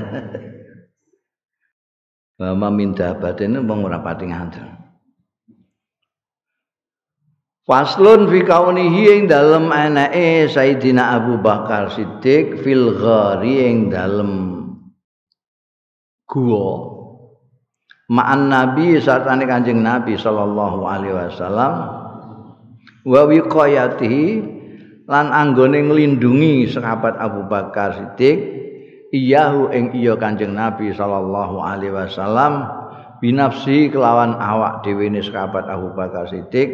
Mama 2.41 2.73
minta 2.73 3.13
batene 3.13 3.61
wong 3.61 3.85
ora 3.85 4.01
pati 4.01 4.25
ngandel. 4.25 4.65
Faslun 7.61 8.25
fi 8.25 8.41
kaunihi 8.41 9.01
ing 9.13 9.21
dalem 9.29 9.69
anake 9.69 10.49
Sayyidina 10.49 11.21
Abu 11.21 11.37
Bakar 11.37 11.93
Siddiq 11.93 12.65
fil 12.65 12.97
ghari 12.97 13.69
ing 13.69 13.93
dalem 13.93 14.57
gua 16.25 16.90
ma'an 18.11 18.51
nabi 18.51 18.99
saat 18.99 19.23
ane 19.23 19.47
kanjeng 19.47 19.79
nabi 19.79 20.19
sallallahu 20.19 20.83
alaihi 20.83 21.15
wasallam 21.15 21.73
wa 23.07 23.21
wiqayatihi 23.25 24.25
lan 25.11 25.27
anggone 25.33 25.91
nglindungi 25.91 26.71
sahabat 26.71 27.19
Abu 27.19 27.43
Bakar 27.51 27.99
Siddiq 27.99 28.37
iyahu 29.11 29.75
ing 29.75 29.91
iya 29.99 30.15
Kanjeng 30.15 30.55
Nabi 30.55 30.95
sallallahu 30.95 31.59
alaihi 31.59 31.91
wasallam 31.91 32.63
binafsi 33.19 33.91
kelawan 33.91 34.39
awak 34.39 34.87
dhewe 34.87 35.11
ne 35.11 35.19
sahabat 35.19 35.67
Abu 35.67 35.91
Bakar 35.91 36.31
Siddiq 36.31 36.69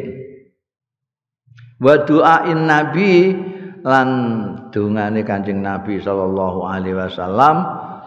wa 1.81 1.97
du'ain 2.05 2.69
nabi 2.69 3.33
lan 3.81 4.07
dungane 4.69 5.25
Kanjeng 5.25 5.65
Nabi 5.65 5.97
sallallahu 5.97 6.61
alaihi 6.61 6.93
wasallam 6.93 7.55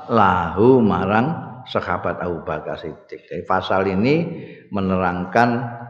lahu 0.06 0.78
marang 0.78 1.49
sahabat 1.68 2.22
Abu 2.22 2.44
Bakar 2.46 2.78
Siddiq. 2.78 3.26
Jadi 3.28 3.42
pasal 3.44 3.88
ini 3.90 4.24
menerangkan 4.70 5.80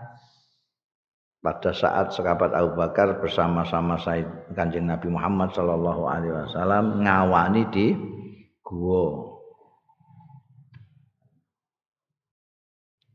pada 1.41 1.73
saat 1.73 2.13
sahabat 2.13 2.53
Abu 2.53 2.77
Bakar 2.77 3.17
bersama-sama 3.17 3.97
Said 3.97 4.29
Kanjeng 4.53 4.89
Nabi 4.89 5.09
Muhammad 5.09 5.57
Shallallahu 5.57 6.03
Alaihi 6.05 6.37
Wasallam 6.37 7.01
ngawani 7.01 7.63
di 7.73 7.87
gua 8.61 9.35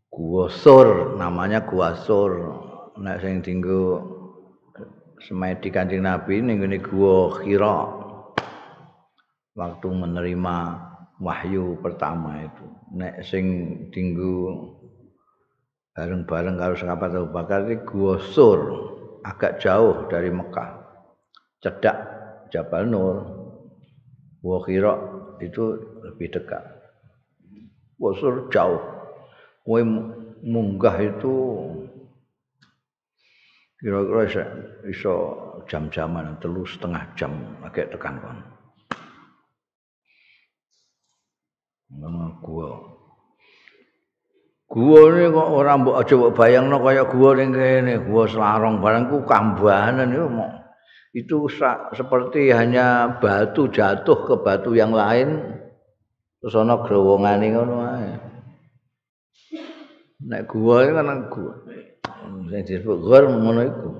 gua 0.09 0.45
sur 0.49 1.17
namanya 1.17 1.63
gua 1.63 1.93
sur. 2.01 2.31
Nek 2.95 3.19
sing 3.21 3.43
tinggu 3.43 3.99
semedi 5.21 5.69
Kanjeng 5.69 6.07
Nabi 6.07 6.41
ning 6.41 6.63
gua 6.81 7.43
Hira 7.45 8.05
waktu 9.55 9.87
menerima 9.87 10.57
wahyu 11.19 11.79
pertama 11.79 12.43
itu. 12.43 12.65
Nek 12.95 13.23
sing 13.23 13.45
dinggo 13.91 14.71
bareng-bareng 15.95 16.59
karo 16.59 16.75
sahabat 16.75 17.15
Abu 17.15 17.29
Bakar 17.31 17.67
iki 17.71 17.87
Gua 17.87 18.19
Sur 18.19 18.59
agak 19.23 19.63
jauh 19.63 20.07
dari 20.11 20.31
Mekah. 20.31 20.83
Cedak 21.63 21.97
Jabal 22.51 22.85
Nur 22.91 23.15
Gua 24.43 24.61
Khira 24.61 24.93
itu 25.41 25.79
lebih 26.03 26.35
dekat. 26.35 26.63
Gua 27.95 28.11
Sur 28.15 28.51
jauh. 28.51 28.81
Kowe 29.65 29.81
munggah 30.45 30.93
itu 31.01 31.33
kira-kira 33.81 34.23
iso 34.89 35.13
jam-jaman 35.65 36.37
telu 36.37 36.61
setengah 36.65 37.01
jam 37.17 37.33
agak 37.65 37.89
tekan 37.93 38.21
kon 38.21 38.39
Nama 41.93 42.33
gua. 42.41 42.69
Gua 44.65 44.99
ini 45.13 45.29
kok 45.29 45.49
orang 45.53 45.85
mbok 45.85 45.97
aja 46.01 46.13
mbok 46.17 46.33
bayangno 46.33 46.81
kaya 46.81 47.05
gua 47.05 47.37
ning 47.37 47.53
kene, 47.53 48.01
gua 48.09 48.25
selarong 48.25 48.81
barangku 48.81 49.21
kambanan 49.29 50.09
itu 50.09 50.25
mau 50.25 50.49
itu 51.15 51.47
seperti 51.95 52.51
hanya 52.51 53.15
batu 53.23 53.71
jatuh 53.71 54.27
ke 54.27 54.35
batu 54.43 54.75
yang 54.75 54.91
lain 54.91 55.55
terus 56.43 56.59
ana 56.59 56.83
growongane 56.83 57.55
ngono 57.55 57.75
ae. 57.87 58.11
Nek 60.25 60.43
gua 60.49 60.83
iki 60.83 60.91
kan 60.91 61.29
gua. 61.29 61.53
Sing 62.49 62.61
disebut 62.65 62.97
gua 62.99 63.21
ngono 63.21 63.61
iku. 63.63 63.91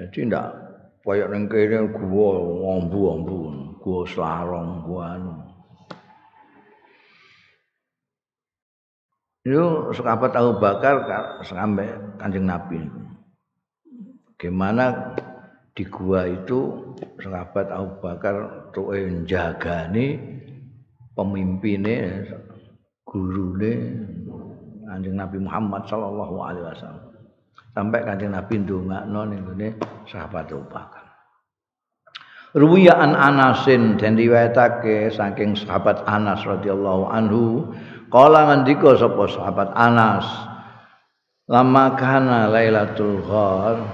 Jadi 0.00 0.18
ndak 0.26 0.46
kaya 1.04 1.28
ning 1.28 1.46
kene 1.46 1.92
gua 1.92 2.42
ngombu-ombu. 2.42 3.67
Gua 3.80 4.02
selarong 4.06 4.84
gua 4.84 5.02
anu. 5.16 5.34
Itu 9.48 9.94
sahabat 9.96 10.36
Abu 10.36 10.60
Bakar 10.60 11.08
sampai 11.40 11.88
Kanjeng 12.20 12.44
Nabi. 12.44 12.84
Gimana 14.36 15.16
di 15.72 15.88
gua 15.88 16.28
itu 16.28 16.92
sahabat 17.16 17.72
Abu 17.72 17.96
Bakar 18.02 18.68
tuh 18.76 18.92
njagani 18.92 20.20
pemimpinnya 21.16 22.28
gurune 23.08 23.72
Kanjeng 24.84 25.16
Nabi 25.16 25.38
Muhammad 25.40 25.82
sallallahu 25.88 26.36
alaihi 26.44 26.66
wasallam. 26.68 27.06
Sampai 27.72 28.00
Kanjeng 28.02 28.34
Nabi 28.34 28.54
ndongakno 28.62 29.20
ning 29.32 29.42
sahabat 30.04 30.50
Abu 30.50 30.66
Bakar. 30.68 30.97
Ruwiya 32.56 32.96
an 32.96 33.12
Anasin 33.12 34.00
dan 34.00 34.16
riwayatake 34.16 35.12
saking 35.12 35.52
sahabat 35.52 36.00
Anas 36.08 36.40
radhiyallahu 36.48 37.12
anhu 37.12 37.76
kala 38.08 38.48
ngendika 38.48 38.96
sapa 38.96 39.28
sahabat 39.28 39.68
Anas 39.76 40.24
lama 41.44 41.92
kana 42.00 42.48
Lailatul 42.48 43.20
Ghar 43.20 43.84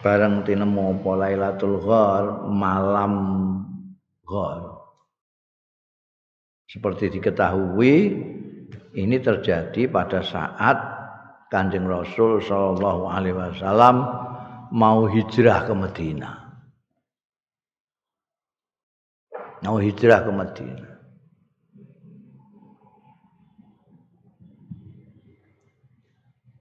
bareng 0.00 0.40
tinemu 0.40 0.96
apa 0.96 1.10
Lailatul 1.20 1.76
Ghar? 1.84 2.48
Malam 2.48 3.12
Ghar. 4.24 4.88
Seperti 6.64 7.12
diketahui 7.12 7.96
ini 8.96 9.16
terjadi 9.20 9.84
pada 9.88 10.24
saat 10.24 10.76
Kanjeng 11.52 11.84
Rasul 11.84 12.40
sallallahu 12.40 13.04
alaihi 13.08 13.36
wasallam 13.36 14.04
mau 14.72 15.04
hijrah 15.08 15.68
ke 15.68 15.72
Madinah 15.76 16.47
mau 19.62 19.78
hijrah 19.78 20.22
ke 20.22 20.30
Madinah. 20.30 20.92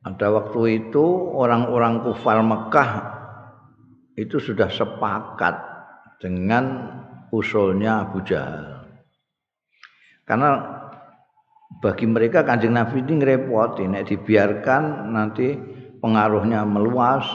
Pada 0.08 0.32
waktu 0.32 0.88
itu 0.88 1.04
orang-orang 1.36 2.00
kufar 2.02 2.40
Mekah 2.40 2.92
itu 4.16 4.40
sudah 4.40 4.72
sepakat 4.72 5.56
dengan 6.24 6.90
usulnya 7.30 8.08
Abu 8.08 8.24
Jahal. 8.24 8.88
Karena 10.24 10.80
bagi 11.84 12.08
mereka 12.08 12.48
kanjeng 12.48 12.74
Nabi 12.74 13.04
ini 13.04 13.20
ngerepoti, 13.20 13.84
nek 13.86 14.08
dibiarkan 14.08 15.12
nanti 15.12 15.54
pengaruhnya 16.00 16.64
meluas 16.64 17.28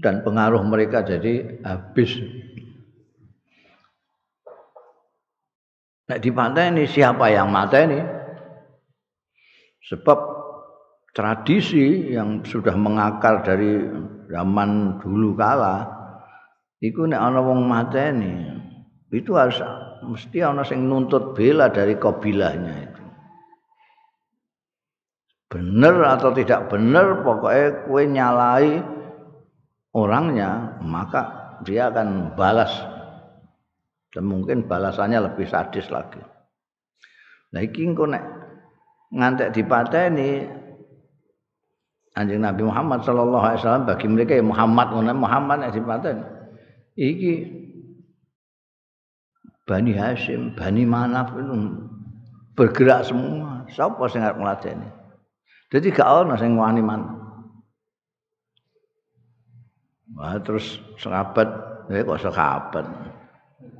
dan 0.00 0.24
pengaruh 0.24 0.64
mereka 0.64 1.04
jadi 1.04 1.60
habis 1.62 2.16
Nek 6.06 6.22
ini 6.22 6.86
siapa 6.86 7.26
yang 7.34 7.50
mata 7.50 7.82
ini? 7.82 7.98
Sebab 9.90 10.18
tradisi 11.10 12.14
yang 12.14 12.46
sudah 12.46 12.78
mengakar 12.78 13.42
dari 13.42 13.82
zaman 14.30 15.02
dulu 15.02 15.34
kala 15.34 15.86
iku 16.82 17.06
nek 17.10 17.18
ana 17.18 17.40
wong 17.42 17.66
mateni 17.66 18.34
itu 19.10 19.34
harus 19.34 19.58
mesti 20.06 20.42
ana 20.42 20.62
sing 20.66 20.86
nuntut 20.86 21.34
bela 21.34 21.70
dari 21.70 21.98
kabilahnya 21.98 22.74
itu. 22.86 23.02
Bener 25.46 25.96
atau 26.06 26.34
tidak 26.34 26.70
bener 26.70 27.22
pokoknya 27.22 27.66
kue 27.86 28.02
nyalai 28.06 28.70
orangnya 29.94 30.78
maka 30.82 31.22
dia 31.64 31.88
akan 31.88 32.34
balas 32.36 32.95
dan 34.16 34.24
mungkin 34.24 34.64
balasannya 34.64 35.20
lebih 35.28 35.44
sadis 35.44 35.92
lagi. 35.92 36.24
Nah 37.52 37.60
iki 37.60 37.84
engko 37.84 38.08
nek 38.08 38.24
ngantek 39.12 39.52
dipateni 39.52 40.48
Anjing 42.16 42.40
Nabi 42.40 42.64
Muhammad 42.64 43.04
sallallahu 43.04 43.44
alaihi 43.44 43.60
wasallam 43.60 43.84
bagi 43.84 44.08
mereka 44.08 44.40
ya 44.40 44.40
Muhammad 44.40 44.88
ngono 44.88 45.12
Muhammad 45.12 45.68
nek 45.68 45.76
dipateni. 45.76 46.24
Iki 46.96 47.34
Bani 49.68 49.92
Hashim, 49.92 50.56
Bani 50.56 50.88
Manaf 50.88 51.36
itu 51.36 51.76
bergerak 52.56 53.04
semua. 53.04 53.68
Siapa 53.68 54.00
sing 54.08 54.24
arep 54.24 54.40
ngladeni? 54.40 54.88
Jadi 55.68 55.92
gak 55.92 56.08
ono 56.08 56.38
sing 56.38 56.54
wani 56.54 56.80
man. 56.80 57.02
Wah, 60.16 60.38
terus 60.40 60.80
sahabat, 60.96 61.50
ya 61.92 62.00
kok 62.00 62.22
sahabat. 62.22 62.86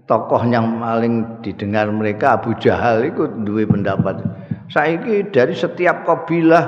Tokoh 0.06 0.42
yang 0.46 0.78
paling 0.78 1.42
didengar 1.42 1.90
mereka 1.90 2.38
Abu 2.38 2.54
Jahal 2.62 3.10
itu 3.10 3.26
dua 3.42 3.66
pendapat. 3.66 4.22
Saiki 4.70 5.30
dari 5.30 5.54
setiap 5.54 6.06
kabilah 6.06 6.64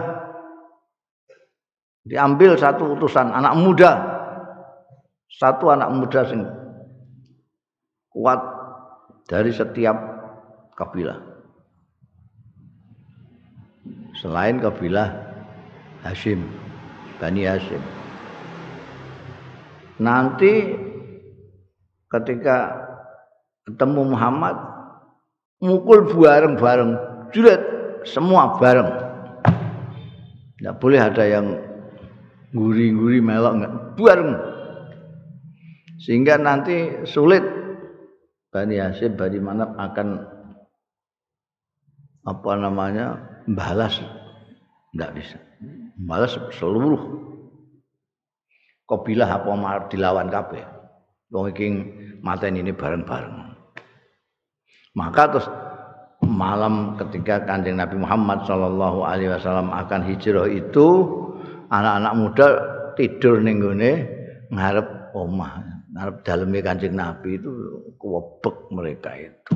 diambil 2.06 2.58
satu 2.58 2.98
utusan 2.98 3.30
anak 3.30 3.54
muda. 3.58 3.92
Satu 5.30 5.70
anak 5.70 5.90
muda 5.94 6.26
sing 6.26 6.42
kuat 8.10 8.42
dari 9.30 9.54
setiap 9.54 9.94
kabilah. 10.74 11.22
Selain 14.18 14.58
kabilah 14.58 15.14
Hashim, 16.02 16.42
Bani 17.22 17.46
Hashim. 17.46 17.78
Nanti 20.02 20.74
ketika 22.10 22.87
ketemu 23.68 24.16
Muhammad 24.16 24.56
mukul 25.60 26.08
bareng-bareng 26.08 26.92
juret 27.36 27.60
semua 28.08 28.56
bareng. 28.56 28.88
Tidak 30.58 30.74
boleh 30.80 30.98
ada 30.98 31.24
yang 31.28 31.46
guri-guri 32.56 33.20
melok 33.20 33.52
enggak 33.60 33.74
bareng. 34.00 34.32
Sehingga 36.00 36.40
nanti 36.40 37.04
sulit. 37.04 37.44
Bani 38.48 38.80
Hasim 38.80 39.12
Bani 39.12 39.38
Manap 39.44 39.76
akan 39.76 40.24
apa 42.24 42.52
namanya 42.56 43.20
balas. 43.44 44.00
Tidak 44.96 45.10
bisa. 45.12 45.36
Balas 46.00 46.32
seluruh. 46.56 47.28
Kabilah 48.88 49.28
apa 49.28 49.52
dilawan 49.92 50.32
kabeh? 50.32 50.64
Wong 51.28 51.52
iki 51.52 51.68
ini 52.56 52.72
bareng-bareng 52.72 53.47
Maka 54.98 55.22
terus 55.30 55.46
malam 56.26 56.98
ketika 56.98 57.46
kanjeng 57.46 57.78
Nabi 57.78 58.02
Muhammad 58.02 58.42
Shallallahu 58.42 59.06
Alaihi 59.06 59.30
Wasallam 59.30 59.70
akan 59.70 60.00
hijrah 60.10 60.50
itu 60.50 61.06
anak-anak 61.70 62.12
muda 62.18 62.46
tidur 62.98 63.38
ning 63.38 63.62
ngarep 64.50 65.14
omah, 65.14 65.62
ngarep 65.94 66.16
dalamnya 66.26 66.60
kanjeng 66.66 66.98
Nabi 66.98 67.38
itu 67.38 67.50
kuwebek 67.94 68.56
mereka 68.74 69.14
itu. 69.14 69.54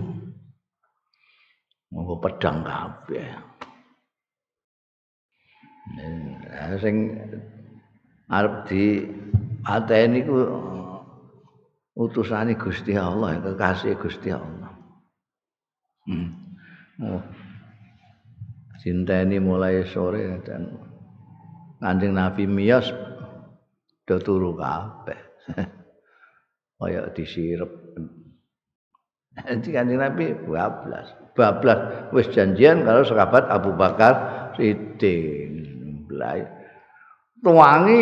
Mau 1.90 2.16
pedang. 2.22 2.62
Nah, 2.62 2.88
sing 6.78 7.18
arep 8.30 8.54
di 8.70 9.04
ateni 9.66 10.24
ku 10.24 10.38
utusane 11.98 12.56
Gusti 12.56 12.96
Allah 12.96 13.36
kekasih 13.44 13.98
Gusti 14.00 14.32
Allah 14.32 14.72
hmm. 16.08 16.28
oh. 17.06 17.22
cinta 18.82 19.22
ini 19.22 19.38
mulai 19.38 19.86
sore 19.86 20.42
dan 20.42 20.74
kanjeng 21.78 22.18
Nabi 22.18 22.50
Miyas 22.50 22.90
do 24.06 24.16
turu 24.18 24.58
kabeh. 24.58 25.20
Kaya 26.82 27.14
disirep. 27.14 27.70
Nanti 29.38 29.70
kanjeng 29.70 30.02
Nabi 30.02 30.34
bablas. 30.34 31.14
Bablas. 31.38 32.10
Wis 32.10 32.26
janjian 32.34 32.82
kalau 32.82 33.06
sahabat 33.06 33.46
Abu 33.46 33.70
Bakar 33.78 34.14
Siddiq. 34.58 35.50
Tuangi 37.42 38.00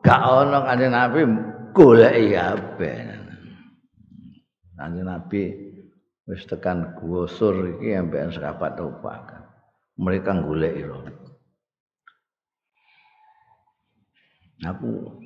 gak 0.00 0.20
ana 0.24 0.58
kanjeng 0.64 0.92
Nabi 0.92 1.20
goleki 1.72 2.36
kabeh. 2.36 2.96
Kanjeng 4.76 5.08
Nabi 5.08 5.63
wis 6.24 6.44
tekan 6.48 6.96
gua 6.96 7.28
sur 7.28 7.52
iki 7.76 7.92
ambekan 7.92 8.32
Abu 8.40 8.90
Bakar 9.04 9.44
mereka 9.98 10.34
golek 10.42 10.74
ira. 10.74 10.98
Aku 14.64 15.20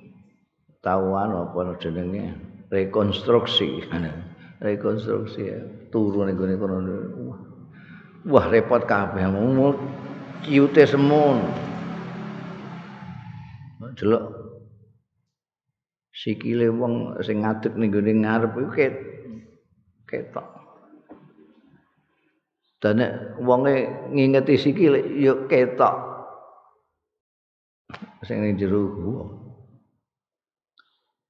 tahuan 0.84 1.32
apa 1.32 1.78
jenenge? 1.80 2.36
Rekonstruksi. 2.68 3.88
Rekonstruksi 4.64 5.40
ya. 5.40 5.60
turun 5.88 6.28
ning 6.28 6.36
gone 6.36 6.54
kono. 6.60 6.76
Wah 8.28 8.44
repot 8.52 8.84
kabeh. 8.84 9.24
Mau 9.30 9.72
kiute 10.44 10.84
semun. 10.84 11.40
Delok. 13.96 14.36
Sikile 16.12 16.68
wong 16.68 17.16
sing 17.24 17.46
ngadeg 17.46 17.72
ning 17.78 17.88
gone 17.88 18.12
ngarep 18.12 18.52
iku 18.58 18.72
ketok 20.08 20.57
Dan 22.78 23.02
wonge 23.42 23.90
ngingeti 24.14 24.54
sikil 24.54 25.18
yo 25.18 25.50
ketok. 25.50 25.94
Sing 28.22 28.42
ning 28.42 28.54
jero 28.54 28.86
gua. 28.94 29.24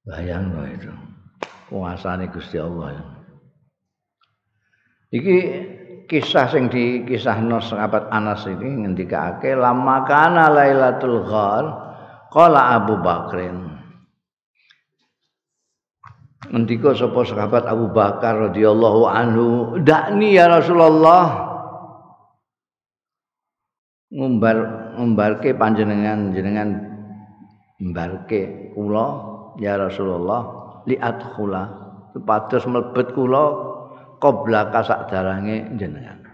Bayang 0.09 0.53
lo 0.53 0.65
itu. 0.69 0.93
Kuasane 1.69 2.29
Gusti 2.33 2.57
Allah. 2.57 2.97
Iki 5.09 5.37
kisah 6.09 6.49
sing 6.53 6.69
dikisahno 6.69 7.61
sahabat 7.61 8.09
Anas 8.13 8.45
ini 8.49 8.85
ngendikake 8.85 9.57
lama 9.57 10.05
kana 10.09 10.53
Lailatul 10.53 11.25
Ghar 11.25 11.65
qala 12.33 12.77
Abu 12.77 13.01
Bakrin 13.01 13.78
Ngendika 16.49 16.97
sapa 16.97 17.29
sahabat 17.29 17.69
Abu 17.69 17.93
Bakar 17.93 18.49
radhiyallahu 18.49 19.05
anhu, 19.05 19.47
"Dakni 19.85 20.33
ya 20.41 20.49
Rasulullah." 20.49 21.49
Ngumbar 24.09 24.57
ngumbarke 24.97 25.53
panjenengan 25.53 26.33
jenengan 26.33 26.81
ngumbarke 27.77 28.73
kula 28.73 29.07
ya 29.61 29.77
Rasulullah 29.77 30.49
li 30.89 30.97
adkhula 30.97 31.69
supados 32.17 32.65
mlebet 32.65 33.13
kula 33.13 33.45
qabla 34.17 34.73
kasak 34.73 35.13
darange 35.13 35.77
jenengan. 35.77 36.25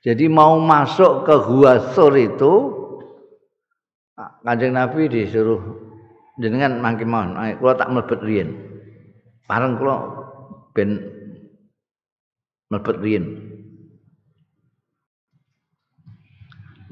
Jadi 0.00 0.24
mau 0.24 0.56
masuk 0.56 1.28
ke 1.28 1.34
Gua 1.44 1.92
Sur 1.92 2.16
itu 2.16 2.72
Kanjeng 4.16 4.72
Nabi 4.72 5.12
disuruh 5.12 5.60
jenengan 6.40 6.80
mangke 6.80 7.04
mawon, 7.04 7.36
kula 7.60 7.76
tak 7.76 7.92
mlebet 7.92 8.20
riyen. 8.24 8.67
Parang 9.48 9.80
kula 9.80 9.96
ben 10.76 11.00
mlebet 12.68 12.96
riyen. 13.00 13.24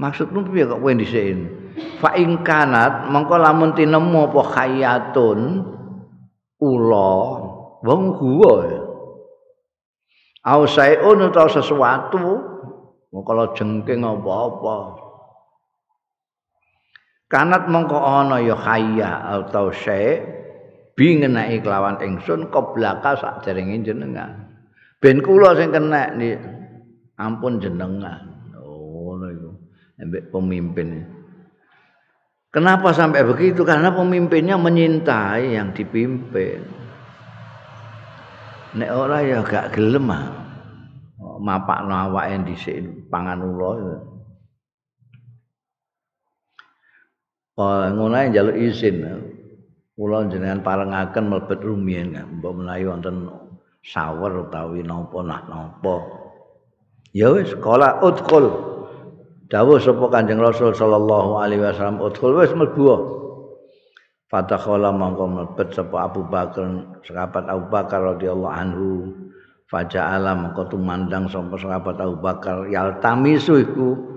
Maksudmu 0.00 0.48
piye 0.48 0.64
kok 0.64 0.80
kowe 0.80 0.92
dhisik? 0.92 1.36
Fa 2.00 2.16
ing 2.16 2.40
kanat 2.40 3.12
mengko 3.12 3.36
lamun 3.36 3.76
tinemu 3.76 4.32
apa 4.32 4.42
khayatun 4.56 5.40
ula 6.60 7.12
wong 7.84 8.02
guwa. 8.16 8.56
Au 10.48 10.64
saeun 10.64 11.28
utawa 11.28 11.52
sesuatu 11.52 12.24
mengko 13.12 13.52
jengking 13.52 14.00
apa-apa. 14.00 15.04
Kanat 17.28 17.68
mengko 17.68 18.00
ana 18.00 18.40
ya 18.40 18.56
khaya 18.56 19.44
atau 19.44 19.68
syai' 19.72 20.45
bi 20.96 21.20
ngeneki 21.20 21.60
kelawan 21.60 22.00
ingsun 22.00 22.48
keblaka 22.48 23.20
sakderenge 23.20 23.92
jenengan. 23.92 24.48
Ben 24.98 25.20
kula 25.20 25.52
sing 25.54 25.70
kena 25.70 26.16
ni. 26.16 26.32
Ampun 27.16 27.60
jenengan. 27.60 28.52
Oh, 28.60 29.16
iku. 29.20 29.52
Ambek 29.96 30.28
pemimpin. 30.28 31.04
Kenapa 32.52 32.92
sampai 32.92 33.24
begitu? 33.24 33.64
Karena 33.64 33.92
pemimpinnya 33.92 34.56
menyintai 34.56 35.56
yang 35.56 35.72
dipimpin. 35.76 36.64
Nek 38.76 38.90
ora 38.92 39.24
ya 39.24 39.40
gak 39.40 39.76
gelem 39.76 40.12
ah. 40.12 40.28
Mapakno 41.36 41.92
awake 41.92 42.48
dhisik 42.48 43.08
pangan 43.12 43.44
ula. 43.44 43.72
Oh, 47.56 47.84
ngono 47.88 48.16
njaluk 48.16 48.56
izin. 48.56 49.04
Kula 49.96 50.28
jenengan 50.28 50.60
parengaken 50.60 51.32
mlebet 51.32 51.64
rumiyin 51.64 52.12
mbok 52.38 52.52
menawi 52.52 52.84
wonten 52.84 53.32
sawer 53.80 54.44
utawi 54.44 54.84
napa 54.84 55.18
nak 55.24 55.48
napa. 55.48 55.96
Ya 57.16 57.32
wis 57.32 57.56
kala 57.64 57.96
udkhul. 58.04 58.76
Dawuh 59.46 59.78
sapa 59.78 60.10
kanjeng 60.10 60.42
rasul 60.42 60.74
sallallahu 60.74 61.38
alaihi 61.40 61.64
wasallam 61.64 62.02
udkhul 62.04 62.36
wis 62.44 62.52
mlebu. 62.52 62.84
Fatakhala 64.28 64.92
mongko 64.92 65.24
mlebet 65.32 65.72
sapa 65.72 66.12
Abu 66.12 66.28
Bakar 66.28 66.66
sahabat 67.06 67.48
Abu 67.48 67.64
Bakar 67.72 68.00
radhiyallahu 68.04 68.52
anhu. 68.52 68.90
Faja'ala 69.66 70.36
mongko 70.36 70.76
tumandang 70.76 71.30
sapa 71.32 71.56
sahabat 71.56 71.96
Abu 72.04 72.20
Bakar 72.20 72.68
yaltamisu 72.68 73.64
iku 73.64 74.15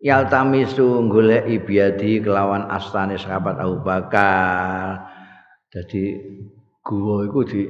yaltamisu 0.00 1.08
goleki 1.08 1.62
biadi 1.62 2.20
kelawan 2.20 2.68
astane 2.68 3.16
sahabat 3.16 3.60
Abu 3.60 3.80
Bakar. 3.80 5.06
Jadi 5.72 6.16
gua 6.80 7.26
iku 7.26 7.40
di 7.44 7.62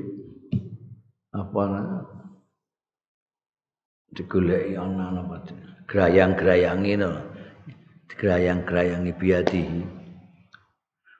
apa 1.32 1.62
digoleki 4.16 4.78
ana 4.78 5.12
apa 5.12 5.36
grayang-grayangi 5.86 6.92
no. 6.98 7.12
Grayang-grayangi 8.16 9.12
biadi. 9.12 9.64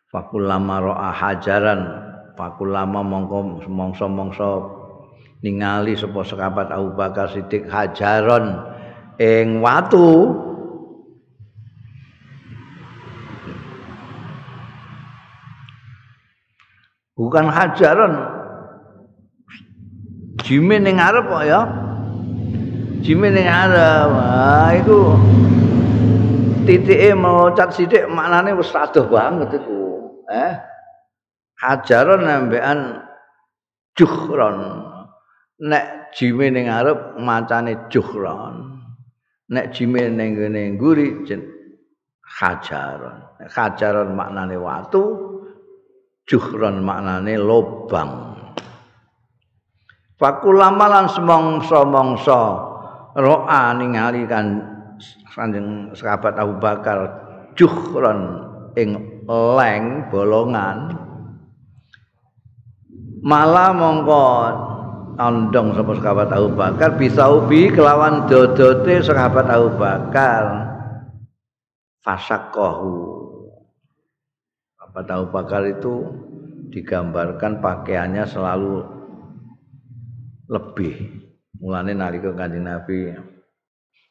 Fakul 0.09 0.49
lama 0.49 0.81
ro'a 0.81 1.11
hajaran 1.13 2.07
Fakul 2.37 2.77
lama 2.77 3.01
mongko 3.01 3.65
mongso-mongso 3.65 4.53
ningali 5.41 5.97
sapa 5.97 6.21
sahabat 6.21 6.69
Abu 6.69 6.93
Bakar 6.93 7.33
Siddiq 7.33 7.65
hajaron 7.73 8.61
ing 9.17 9.65
watu 9.65 10.37
bukan 17.17 17.49
hajaran. 17.49 18.13
Jimin 20.45 20.85
ning 20.85 21.01
arep 21.01 21.27
kok 21.27 21.45
ya. 21.49 21.65
Jimin 23.03 23.35
ning 23.35 23.49
arep 23.49 24.11
ah 24.15 24.71
itu 24.77 25.17
titike 26.69 27.17
melocat 27.17 27.73
maknane 28.07 28.53
wis 28.55 28.71
adoh 28.77 29.09
banget 29.09 29.59
iku 29.59 30.13
eh? 30.31 30.55
Hajaran 31.57 32.21
nembekan 32.29 33.01
juhron. 33.97 34.85
Nek 35.57 36.13
jimin 36.13 36.53
ning 36.53 36.69
arep 36.69 37.17
macane 37.17 37.89
juhron. 37.89 38.85
Nek 39.49 39.73
jimin 39.73 40.21
ning 40.21 40.37
ngene 40.37 40.77
nguri 40.77 41.25
hajaran. 42.23 43.25
Hajaran 43.49 44.13
maknane 44.13 44.61
watu 44.61 45.36
juhron 46.27 46.83
maknane 46.83 47.39
lobang. 47.39 48.35
Fakulamalan 50.19 51.07
semongso-mongso 51.13 52.43
ro'a 53.15 53.73
ningali 53.79 54.27
kan 54.27 54.59
sanjeng 55.31 55.93
sahabat 55.95 56.35
Abu 56.37 56.59
Bakar 56.59 56.99
juhron 57.55 58.43
ing 58.75 59.23
leng 59.29 60.11
bolongan. 60.11 60.99
Malah 63.27 63.71
mongko 63.77 64.27
ondong 65.21 65.77
sapa 65.77 65.93
sahabat 66.01 66.31
Abu 66.33 66.49
Bakar 66.57 66.91
bisa 66.97 67.29
ubi 67.29 67.69
kelawan 67.71 68.25
dodote 68.27 69.05
sahabat 69.05 69.47
Abu 69.53 69.69
Bakar. 69.77 70.45
Fasakohu 72.01 73.26
Pada 74.97 75.21
Abu 75.21 75.29
Bakar 75.29 75.61
itu 75.69 76.09
digambarkan 76.73 77.61
pakaiannya 77.61 78.25
selalu 78.25 78.81
lebih. 80.49 81.21
Mulane 81.61 81.93
nalika 81.93 82.33
kanjeng 82.33 82.65
Nabi 82.65 83.13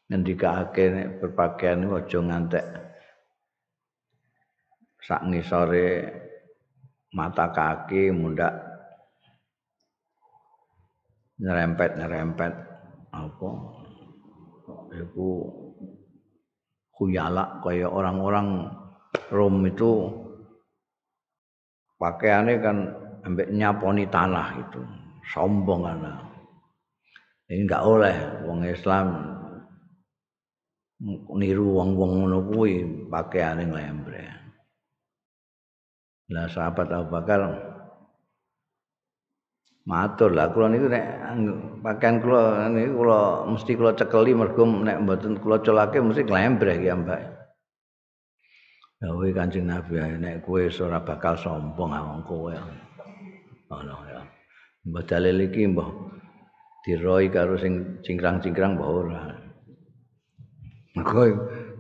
ngendikake 0.06 0.84
nek 0.94 1.08
berpakaian 1.18 1.90
aja 1.90 2.20
ngantek. 2.22 2.66
Sak 5.02 5.26
ngisore 5.26 6.06
mata 7.18 7.50
kaki 7.50 8.14
mundak 8.14 8.54
nyerempet-nyerempet. 11.42 12.54
Apa? 13.10 13.50
Iku 15.02 15.30
khuyala 16.94 17.58
kaya 17.66 17.90
orang-orang 17.90 18.70
Rom 19.34 19.66
itu 19.66 20.25
pakaiannya 21.98 22.56
kan 22.62 22.78
ambek 23.26 23.52
nyaponi 23.52 24.08
tanah 24.08 24.48
itu. 24.62 24.82
Sombong 25.26 25.82
kan 25.90 26.00
ini 27.50 27.66
enggak 27.70 27.86
oleh 27.86 28.16
wong 28.46 28.66
Islam 28.66 29.08
niru 31.38 31.78
wong-wong 31.78 32.12
ngono 32.26 32.40
kuwi 32.50 33.06
pakaiane 33.12 33.70
nglembre 33.70 34.24
lah 36.34 36.50
sahabat 36.50 36.90
Abu 36.90 37.14
Bakar 37.14 37.42
matur 39.86 40.34
lah 40.34 40.50
kula 40.50 40.74
niku 40.74 40.90
nek 40.90 41.06
pakaian 41.86 42.18
kula 42.18 42.66
niku 42.74 43.06
kula 43.06 43.46
mesti 43.46 43.72
kula 43.78 43.92
cekeli 43.94 44.34
mergo 44.34 44.66
nek 44.66 45.06
mboten 45.06 45.38
kula 45.38 45.62
colake 45.62 46.02
mesti 46.02 46.26
nglembreh 46.26 46.82
ya 46.82 46.98
Mbak. 46.98 47.35
Dawuhe 48.96 49.36
Kanjeng 49.36 49.68
Nabi 49.68 50.00
nek 50.00 50.48
kowe 50.48 50.64
ora 50.82 51.04
bakal 51.04 51.36
sombong 51.36 51.92
awang 51.92 52.24
kowe. 52.24 52.56
Ngono 53.68 53.96
ya. 54.08 54.22
Mbah 54.88 55.04
dalil 55.04 55.44
iki 55.44 55.68
mbah 55.68 55.90
diroi 56.88 57.28
karo 57.28 57.60
sing 57.60 58.00
cingkrang-cingkrang 58.06 58.80
mbah 58.80 58.90
ora. 58.90 59.22
Mergo 60.96 61.28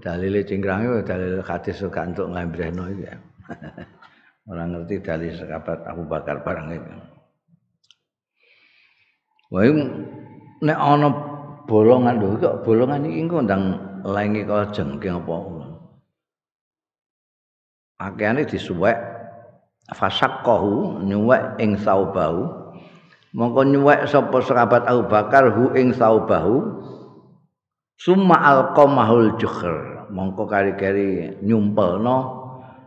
dalile 0.03 0.43
cingkrang 0.43 1.07
dalil 1.07 1.39
hadis 1.39 1.79
gak 1.87 2.11
entuk 2.11 2.27
nglembrehno 2.27 2.83
iki. 2.91 3.07
Ora 4.51 4.61
ngerti 4.69 5.01
dalil 5.01 5.33
sahabat 5.33 5.89
Abu 5.89 6.05
Bakar 6.05 6.45
barang 6.45 6.67
itu. 6.69 6.93
Wae 9.49 9.73
nek 10.61 10.77
ana 10.77 11.09
bolongan 11.65 12.21
lho 12.21 12.37
kok 12.37 12.61
bolongan 12.61 13.09
iki 13.09 13.25
engko 13.25 13.41
ndang 13.41 13.63
lenge 14.05 14.45
kok 14.45 14.75
jengking 14.75 15.17
apa. 15.17 15.54
Akeane 17.95 18.43
disuwek 18.43 18.97
fasaqahu 19.95 21.03
nyuwek 21.05 21.59
ing 21.63 21.79
saubahu. 21.79 22.49
Mongko 23.35 23.61
nyuwek 23.67 24.07
sapa 24.07 24.39
sahabat 24.39 24.87
Abu 24.87 25.07
Bakar 25.11 25.51
hu 25.51 25.75
ing 25.75 25.91
saubahu. 25.95 26.83
Summa 27.99 28.39
alqamahul 28.39 29.35
jukhr. 29.39 30.07
Mongko 30.11 30.47
kari-kari 30.47 31.39
nyumpelno 31.43 32.17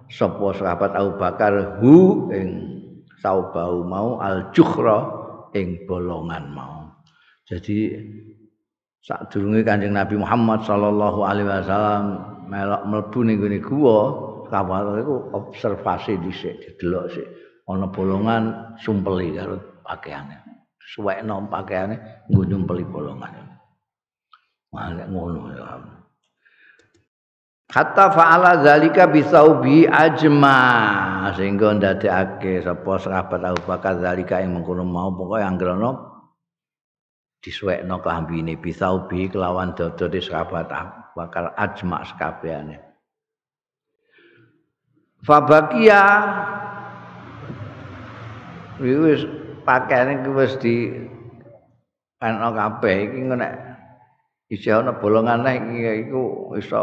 sapa 0.09 0.57
sahabat 0.57 0.93
Abu 0.97 1.17
Bakar 1.21 1.81
hu 1.81 2.29
ing 2.33 2.49
saubau 3.21 3.83
mau 3.83 4.23
al 4.23 4.51
jukhra 4.55 5.05
ing 5.55 5.85
bolongan 5.85 6.55
mau. 6.55 6.95
Jadi 7.49 7.97
sak 9.03 9.33
durunge 9.33 9.65
Kanjeng 9.65 9.97
Nabi 9.97 10.21
Muhammad 10.21 10.63
sallallahu 10.63 11.25
alaihi 11.25 11.49
wasallam 11.49 12.05
melok 12.49 12.83
mlebu 12.85 13.21
ning 13.25 13.39
guwa, 13.65 14.01
kawal 14.49 14.99
iku 15.01 15.33
observasi 15.33 16.19
dhisik, 16.21 16.61
didelok 16.65 17.07
sik 17.13 17.29
ana 17.69 17.87
bolongan 17.93 18.75
sumpeli 18.81 19.37
karo 19.37 19.61
pakaiane. 19.85 20.37
Suwekno 20.89 21.45
pakaiane 21.53 22.27
nggo 22.33 22.43
nyumpeli 22.49 22.85
bolongan. 22.89 23.45
Wah, 24.73 24.89
ngono 24.93 25.53
ya. 25.53 25.65
Hatta 27.69 28.09
fa'ala 28.09 28.65
zalika 28.65 29.05
bisaubi 29.13 29.85
ajma 29.85 30.57
sehingga 31.37 31.77
ndadekake 31.77 32.65
sapa 32.65 32.97
sahabat 32.97 33.45
Abu 33.45 33.61
Bakar 33.69 34.01
zalika 34.01 34.41
ing 34.41 34.57
mengkono 34.57 34.89
mau 34.89 35.13
pokoke 35.13 35.45
anggrono 35.45 35.91
disuwekno 37.45 38.01
klambine 38.01 38.57
bisaubi 38.57 39.29
kelawan 39.29 39.77
dodo 39.77 40.09
di 40.09 40.17
sahabat 40.17 40.73
Abu 40.73 41.13
Bakar 41.13 41.53
ajma 41.61 42.09
sekabehane. 42.09 42.88
Fabakia. 45.27 46.03
Wis 48.79 49.27
pakaiane 49.67 50.23
ku 50.23 50.39
wis 50.39 50.55
di 50.63 50.89
ana 52.23 52.51
kabeh 52.55 53.11
iki 53.11 53.21
nek 53.27 53.53
isih 54.49 54.81
ana 54.81 54.97
bolongan 54.97 55.45
iki 55.45 56.09
iku 56.09 56.55
iso 56.57 56.83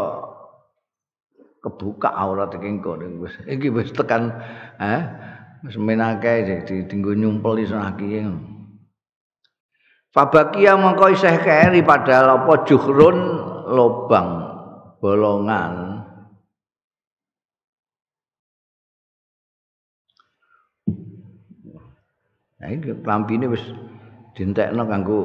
kebuka 1.64 2.14
aurat 2.14 2.54
iki 2.54 2.68
engko 2.68 3.00
wis 3.20 3.34
iki 3.48 3.72
wis 3.72 3.90
tekan 3.90 4.32
eh 4.78 5.02
wis 5.64 5.76
menake 5.80 6.46
di 6.68 6.84
dinggo 6.86 7.16
nyumpel 7.16 7.58
iso 7.58 7.74
aki 7.74 8.22
Fabakia 10.16 10.80
mongko 10.80 11.12
isih 11.12 11.36
keri 11.44 11.84
padahal 11.84 12.40
apa 12.40 12.64
juhrun 12.64 13.18
lobang 13.68 14.28
bolongan 14.96 15.85
Nah 22.56 22.68
iki 22.72 22.96
klampine 23.04 23.52
wis 23.52 23.60
dintekno 24.32 24.88
kanggo 24.88 25.20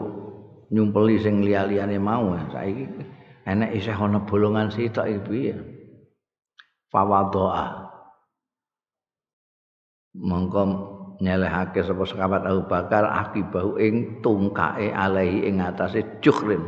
nyumpeli 0.71 1.15
sing 1.19 1.43
liya-liyane 1.43 1.95
mau. 1.99 2.35
Saiki 2.51 2.87
enek 3.47 3.71
isih 3.75 3.95
ana 3.95 4.23
bolongan 4.27 4.67
sitok 4.71 5.07
iki 5.07 5.21
piye? 5.27 5.53
Fawadoa. 6.91 7.87
Mongko 10.11 10.61
nyelehake 11.23 11.87
sapa 11.87 12.03
sekabat 12.03 12.43
Abu 12.43 12.67
Bakar 12.67 13.07
akibahu 13.07 13.79
ing 13.79 14.19
tungkae 14.19 14.91
alaihi 14.91 15.47
ing 15.47 15.63
atase 15.63 16.03
jukhrin. 16.19 16.59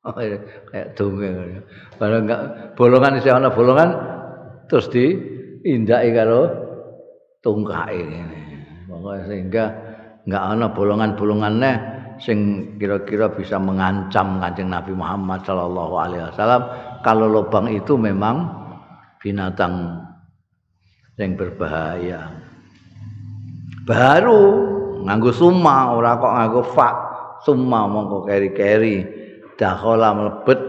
Oh, 0.00 0.16
kayak 0.16 0.96
donge. 0.96 1.60
Barang 1.96 2.24
enggak 2.24 2.40
bolongan 2.76 3.20
isih 3.20 3.36
ana 3.36 3.52
bolongan 3.52 3.96
terus 4.68 4.88
di 4.88 5.12
indake 5.64 6.16
karo 6.16 6.48
tungkae 7.44 8.00
ngene 8.00 8.39
sehingga 9.26 9.64
enggak 10.28 10.42
ana 10.44 10.66
bolongan-bolongannya 10.72 11.72
sing 12.20 12.38
kira-kira 12.76 13.32
bisa 13.32 13.56
mengancam 13.56 14.36
Kanjeng 14.38 14.68
Nabi 14.68 14.92
Muhammad 14.92 15.40
sallallahu 15.42 15.94
alaihi 15.96 16.24
wasallam 16.28 16.62
kalau 17.00 17.26
lubang 17.32 17.72
itu 17.72 17.96
memang 17.96 18.44
binatang 19.24 20.04
yang 21.16 21.36
berbahaya. 21.36 22.32
Baru 23.84 24.40
nganggo 25.04 25.32
summa 25.32 25.96
ora 25.96 26.16
kok 26.16 26.32
nganggo 26.32 26.62
fa. 26.76 26.90
Summa 27.40 27.88
mongko 27.88 28.28
keri-keri 28.28 29.00
dakhala 29.56 30.12
mlebet 30.12 30.60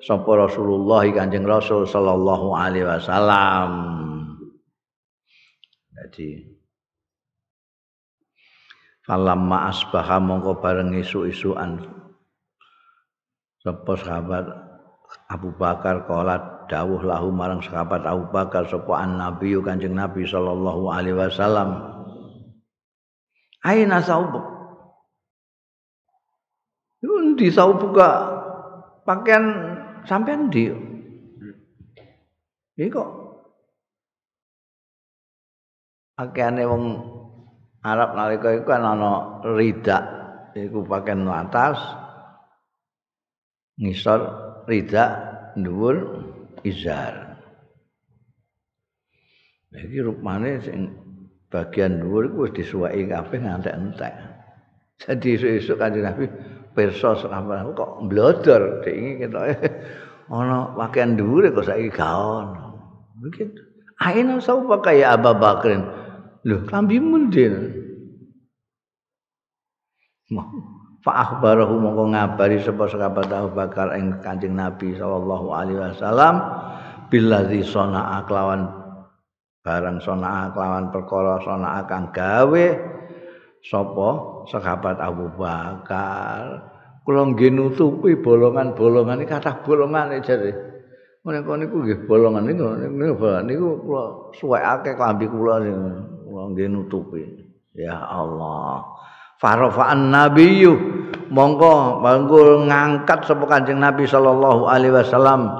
sapa 0.00 0.48
Rasulullah 0.48 1.04
Kanjeng 1.12 1.44
Rasul 1.44 1.84
sallallahu 1.84 2.56
alaihi 2.56 2.88
wasallam. 2.88 3.70
Jadi 5.92 6.53
falamma 9.04 9.68
asbaha 9.68 10.16
mongko 10.20 10.58
bareng 10.64 10.96
isu-isuan. 10.96 11.84
Sapa 13.60 13.96
sahabat? 13.96 14.44
Abu 15.30 15.54
Bakar 15.54 16.04
kolat 16.10 16.66
dawuh 16.66 17.00
lahu 17.04 17.30
marang 17.30 17.62
sahabat 17.62 18.02
Abu 18.02 18.26
Bakar 18.34 18.66
sapa 18.66 19.04
Nabi 19.06 19.54
Kanjeng 19.62 19.94
Nabi 19.94 20.26
sallallahu 20.26 20.90
alaihi 20.90 21.16
wasallam. 21.16 21.94
Aina 23.64 24.04
saubuk 24.04 24.54
Ndi 27.34 27.50
saubuk 27.52 27.98
pakaian 29.04 29.44
sampean 30.08 30.48
ndi 30.48 30.72
Iki 32.74 32.90
kok. 32.90 33.10
Pakaiane 36.18 36.62
wong 36.66 36.84
Arab 37.84 38.16
nalika 38.16 38.48
iku 38.56 38.64
kan 38.64 38.80
ana 38.80 39.44
rida 39.44 39.98
iku 40.56 40.88
pakaian 40.88 41.28
atas 41.28 41.76
ngisor 43.76 44.20
rida 44.64 45.04
dhuwur 45.52 46.24
izar. 46.64 47.36
Iki 49.74 50.00
rupane 50.00 50.64
sing 50.64 50.96
bagian 51.52 52.00
dhuwur 52.00 52.32
iku 52.32 52.36
wis 52.48 52.56
disuweki 52.56 53.12
kabeh 53.12 53.38
ngantek-entek. 53.44 54.14
Jadi 55.04 55.28
esuk-esuk 55.36 55.76
Kanjeng 55.76 56.06
Nabi 56.06 56.24
pirsa 56.72 57.18
sahabat 57.20 57.68
kok 57.76 57.90
mblodor 58.06 58.80
dek 58.80 58.94
iki 58.94 59.12
ketoke 59.26 59.54
ana 60.32 60.72
pakaian 60.72 61.20
dhuwur 61.20 61.52
kok 61.52 61.66
saiki 61.68 61.92
gak 61.92 62.14
ono. 62.16 62.64
Mungkin 63.20 63.48
aina 64.00 64.40
sapa 64.40 64.80
kaya 64.80 65.20
Abu 65.20 65.36
Bakrin. 65.36 66.03
Lho, 66.44 66.60
klambi 66.68 67.00
mundin. 67.00 67.84
fa 71.04 71.12
akhbarahu 71.20 71.84
mongko 71.84 72.16
ngabari 72.16 72.56
sapa 72.64 72.88
sahabat 72.88 73.28
Abu 73.28 73.52
Bakar 73.52 73.92
ing 74.00 74.24
Kanjeng 74.24 74.56
Nabi 74.56 74.96
sallallahu 74.96 75.52
alaihi 75.52 75.76
wasallam 75.76 76.40
billadzi 77.12 77.60
sana'a 77.60 78.24
kelawan 78.24 78.64
barang 79.60 80.00
sana'a 80.00 80.56
kelawan 80.56 80.88
perkara 80.88 81.44
sana'a 81.44 81.84
kang 81.84 82.08
gawe 82.08 82.66
sapa 83.60 84.08
sahabat 84.48 84.96
Abu 84.96 85.28
Bakar. 85.36 86.72
Kula 87.04 87.36
nggih 87.36 87.52
nutupi 87.52 88.16
bolongan-bolongan 88.16 89.20
iki 89.20 89.28
kathah 89.28 89.60
bolongan 89.60 90.24
jare. 90.24 90.56
Menika 91.20 91.52
niku 91.56 91.84
nggih 91.84 92.08
bolongan 92.08 92.48
niku 92.48 92.64
niku 93.44 93.68
kula 93.84 94.04
suwekake 94.40 94.96
klambi 94.96 95.28
kula 95.28 95.60
nggih 96.34 96.68
nutupi. 96.70 97.22
Ya 97.74 97.98
Allah. 97.98 98.82
Farafa'an 99.38 100.10
nabiyyu. 100.10 100.74
Monggo 101.30 102.02
banggul 102.02 102.66
ngangkat 102.70 103.26
sapa 103.26 103.46
kanjeng 103.46 103.82
Nabi 103.82 104.06
sallallahu 104.06 104.66
alaihi 104.70 104.94
wasallam. 104.94 105.50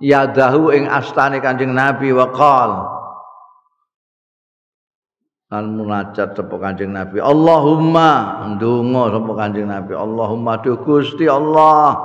Yadahu 0.00 0.74
ing 0.74 0.88
astane 0.88 1.38
kanjeng 1.38 1.76
Nabi 1.76 2.10
wa 2.10 2.30
qala 2.32 3.00
lan 5.50 5.74
munajat 5.74 6.38
sapa 6.38 6.56
Kanjeng 6.62 6.94
Nabi. 6.94 7.18
Allahumma. 7.18 8.42
Ndonga 8.54 9.04
sapa 9.10 9.32
Kanjeng 9.34 9.66
Nabi. 9.66 9.92
Allahumma 9.98 10.62
du 10.62 10.78
Gusti 10.78 11.26
Allah. 11.26 11.98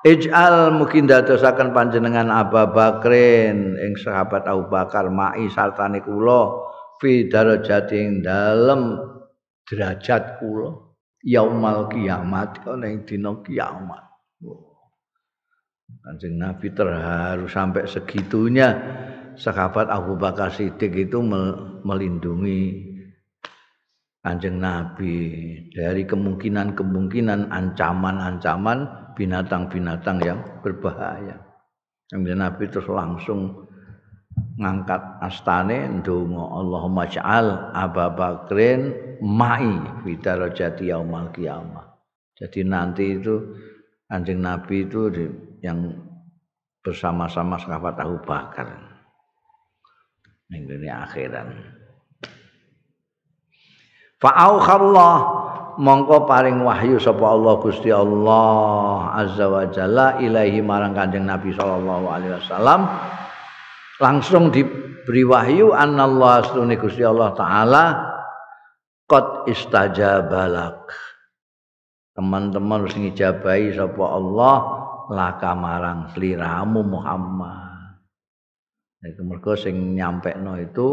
Ij'al 0.00 0.74
mungkin 0.74 1.04
dadosaken 1.04 1.76
panjenengan 1.76 2.32
Abu 2.32 2.56
Bakrin 2.72 3.76
ing 3.76 4.00
sahabat 4.00 4.48
Abu 4.48 4.64
Bakar 4.72 5.12
mai 5.12 5.44
sartane 5.52 6.00
kula 6.00 6.69
fi 7.00 7.26
darajatin 7.26 8.20
dalem 8.20 9.00
derajat 9.64 10.38
kula 10.38 10.76
yaumal 11.24 11.88
kiamat 11.88 12.62
ana 12.68 12.86
ing 12.86 13.08
dina 13.08 13.40
kiamat 13.40 14.04
Kanjeng 16.00 16.38
Nabi 16.38 16.70
terharu 16.70 17.50
sampai 17.50 17.84
segitunya 17.84 18.72
sahabat 19.34 19.90
Abu 19.90 20.14
Bakar 20.14 20.54
Siddiq 20.54 20.94
itu 20.96 21.18
melindungi 21.82 22.88
Kanjeng 24.22 24.60
Nabi 24.62 25.16
dari 25.72 26.06
kemungkinan-kemungkinan 26.06 27.50
ancaman-ancaman 27.50 28.78
binatang-binatang 29.16 30.20
yang 30.22 30.40
berbahaya. 30.60 31.40
Kanjeng 32.08 32.38
Nabi 32.38 32.64
terus 32.68 32.88
langsung 32.88 33.59
ngangkat 34.60 35.22
astane 35.24 35.88
ndonga 36.00 36.44
Allahumma 36.60 37.08
ja'al 37.08 37.72
Abu 37.72 38.04
Bakrin 38.16 38.92
mai 39.24 39.68
fi 40.04 40.10
darajati 40.20 40.92
yaumal 40.92 41.32
qiyamah. 41.32 41.86
Jadi 42.36 42.64
nanti 42.64 43.20
itu 43.20 43.36
Kanjeng 44.10 44.42
Nabi 44.42 44.88
itu 44.88 45.06
yang 45.62 45.94
bersama-sama 46.82 47.60
sahabat 47.60 47.94
Abu 48.00 48.18
Bakar. 48.26 48.90
ning 50.50 50.66
akhirat. 50.66 51.46
Fa'aukhallah 54.18 55.14
mongko 55.80 56.28
paring 56.28 56.60
wahyu 56.60 57.00
sapa 57.00 57.24
Allah 57.24 57.54
Gusti 57.62 57.88
Allah 57.88 59.14
Azza 59.16 59.48
wa 59.48 59.64
Jalla 59.70 60.20
ilahi 60.20 60.60
marang 60.60 60.92
Kanjeng 60.92 61.24
Nabi 61.24 61.56
sallallahu 61.56 62.04
alaihi 62.04 62.36
wasallam 62.36 62.84
langsung 64.00 64.48
diberi 64.48 65.22
wahyu 65.22 65.76
annallahu 65.76 66.40
astune 66.40 66.74
Gusti 66.80 67.04
Allah 67.04 67.36
taala 67.36 67.84
qad 69.04 69.46
istajabalak. 69.46 70.88
Teman-teman 72.16 72.84
harus 72.84 72.96
ngijabahi 72.96 73.76
sapa 73.76 74.04
Allah 74.04 74.56
laka 75.12 75.52
marang 75.54 76.10
sliramu 76.16 76.80
Muhammad. 76.82 78.00
Iku 79.00 79.24
mergo 79.24 79.56
sing 79.56 79.96
nyampekno 79.96 80.60
itu 80.60 80.88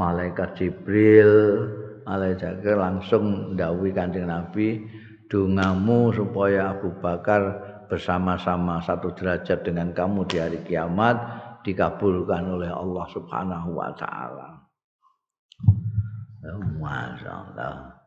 malaikat 0.00 0.56
Jibril, 0.56 1.32
malaikat 2.08 2.64
langsung 2.64 3.52
ndawuhi 3.52 3.92
Kanjeng 3.92 4.32
Nabi, 4.32 4.80
"Dongamu 5.28 6.16
supaya 6.16 6.72
Abu 6.72 6.96
Bakar 7.04 7.42
bersama-sama 7.84 8.80
satu 8.80 9.12
derajat 9.12 9.60
dengan 9.60 9.92
kamu 9.92 10.24
di 10.24 10.40
hari 10.40 10.60
kiamat 10.64 11.43
dikabulkan 11.64 12.44
oleh 12.60 12.70
Allah 12.70 13.06
Subhanahu 13.10 13.74
wa 13.74 13.90
taala." 13.96 14.62
Masyaallah. 16.78 18.04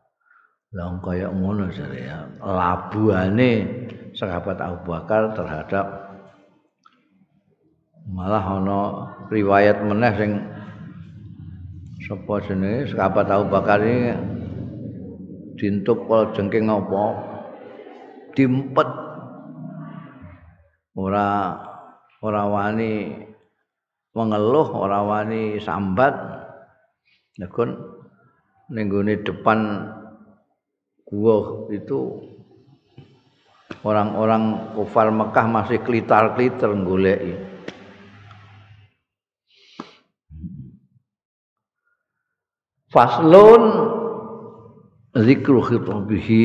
Lah 0.68 0.92
kaya 1.00 1.32
ngono 1.32 1.66
ya. 1.72 2.28
Labuhane 2.38 3.66
sahabat 4.14 4.60
Abu 4.60 4.94
Bakar 4.94 5.32
terhadap 5.34 5.86
malah 8.08 8.40
ana 8.40 8.80
riwayat 9.28 9.84
meneh 9.84 10.12
sing 10.16 10.32
sapa 12.08 12.40
jenenge 12.48 12.88
sahabat 12.96 13.28
Abu 13.28 13.52
Bakar 13.52 13.84
ini 13.84 14.16
dintuk 15.60 16.08
kol 16.08 16.32
jengking 16.32 16.72
apa 16.72 17.04
dimpet 18.32 18.88
ora 20.96 21.58
ora 22.24 22.42
wani 22.48 23.27
mengeluh 24.18 24.74
ora 24.74 25.06
wani 25.06 25.62
sambat. 25.62 26.14
Nekun 27.38 27.78
ning 28.74 28.90
depan 29.22 29.86
gua 31.06 31.70
itu 31.70 32.18
orang-orang 33.86 34.74
kufar 34.74 35.14
Mekah 35.14 35.46
masih 35.46 35.78
klitar-kliter 35.86 36.74
goleki 36.82 37.38
faslun 42.88 43.62
zikru 45.14 45.62
khitabihi 45.62 46.44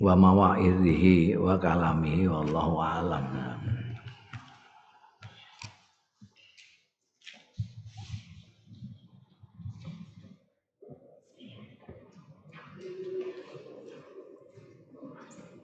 wa 0.00 0.16
mawa'idhihi 0.16 1.36
wa 1.36 1.56
kalamihi 1.60 2.28
wallahu 2.28 2.80
a'lam 2.80 3.49